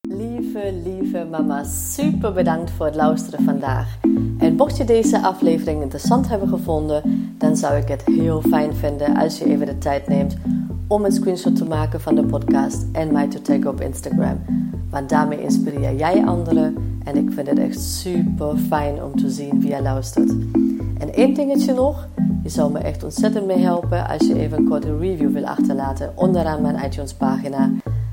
Lieve, 0.00 0.72
lieve 0.72 1.24
mama, 1.24 1.64
super 1.64 2.32
bedankt 2.32 2.70
voor 2.70 2.86
het 2.86 2.94
luisteren 2.94 3.44
vandaag. 3.44 3.98
En 4.38 4.49
mocht 4.56 4.76
je 4.76 4.84
deze 4.84 5.22
aflevering 5.22 5.82
interessant 5.82 6.28
hebben 6.28 6.48
gevonden, 6.48 7.32
dan 7.38 7.56
zou 7.56 7.76
ik 7.76 7.88
het 7.88 8.02
heel 8.04 8.42
fijn 8.48 8.74
vinden 8.74 9.16
als 9.16 9.38
je 9.38 9.44
even 9.44 9.66
de 9.66 9.78
tijd 9.78 10.08
neemt 10.08 10.36
om 10.86 11.04
een 11.04 11.12
screenshot 11.12 11.56
te 11.56 11.64
maken 11.64 12.00
van 12.00 12.14
de 12.14 12.24
podcast 12.24 12.84
en 12.92 13.12
mij 13.12 13.28
te 13.28 13.42
taggen 13.42 13.68
op 13.68 13.80
Instagram. 13.80 14.38
Want 14.90 15.08
daarmee 15.08 15.42
inspireer 15.42 15.94
jij 15.96 16.24
anderen 16.24 16.76
en 17.04 17.16
ik 17.16 17.30
vind 17.32 17.48
het 17.48 17.58
echt 17.58 17.80
super 17.80 18.56
fijn 18.56 19.02
om 19.02 19.16
te 19.16 19.30
zien 19.30 19.60
wie 19.60 19.68
jij 19.68 19.82
luistert. 19.82 20.30
En 20.98 21.14
één 21.14 21.34
dingetje 21.34 21.74
nog, 21.74 22.08
je 22.42 22.48
zou 22.48 22.72
me 22.72 22.78
echt 22.78 23.04
ontzettend 23.04 23.46
mee 23.46 23.58
helpen 23.58 24.08
als 24.08 24.26
je 24.26 24.38
even 24.38 24.58
een 24.58 24.68
korte 24.68 24.98
review 24.98 25.32
wil 25.32 25.46
achterlaten 25.46 26.12
onderaan 26.14 26.62
mijn 26.62 26.84
iTunes 26.84 27.14
pagina. 27.14 27.70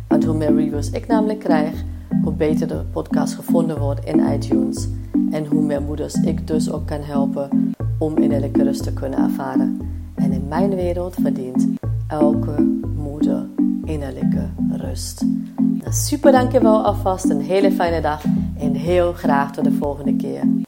Want 0.08 0.26
hoe 0.26 0.38
meer 0.38 0.56
reviews 0.56 0.90
ik 0.90 1.08
namelijk 1.08 1.40
krijg, 1.40 1.84
hoe 2.24 2.34
beter 2.34 2.68
de 2.68 2.84
podcast 2.92 3.34
gevonden 3.34 3.80
wordt 3.80 4.06
in 4.06 4.20
iTunes. 4.20 4.88
En 5.32 5.46
hoe 5.46 5.62
meer 5.62 5.82
moeders 5.82 6.14
ik 6.14 6.48
dus 6.48 6.72
ook 6.72 6.88
kan 6.88 7.02
helpen 7.02 7.74
om 7.98 8.18
innerlijke 8.18 8.64
rust 8.64 8.84
te 8.84 8.94
kunnen 8.94 9.20
ervaren. 9.20 9.80
En 10.16 10.32
in 10.32 10.48
mijn 10.48 10.76
wereld 10.76 11.16
verdient 11.22 11.68
elke 12.08 12.62
moeder 12.96 13.46
innerlijke 13.84 14.50
rust. 14.72 15.26
Nou, 15.58 15.92
super 15.92 16.32
dankjewel 16.32 16.86
alvast, 16.86 17.30
een 17.30 17.42
hele 17.42 17.72
fijne 17.72 18.02
dag 18.02 18.24
en 18.60 18.74
heel 18.74 19.14
graag 19.14 19.52
tot 19.52 19.64
de 19.64 19.72
volgende 19.72 20.16
keer. 20.16 20.67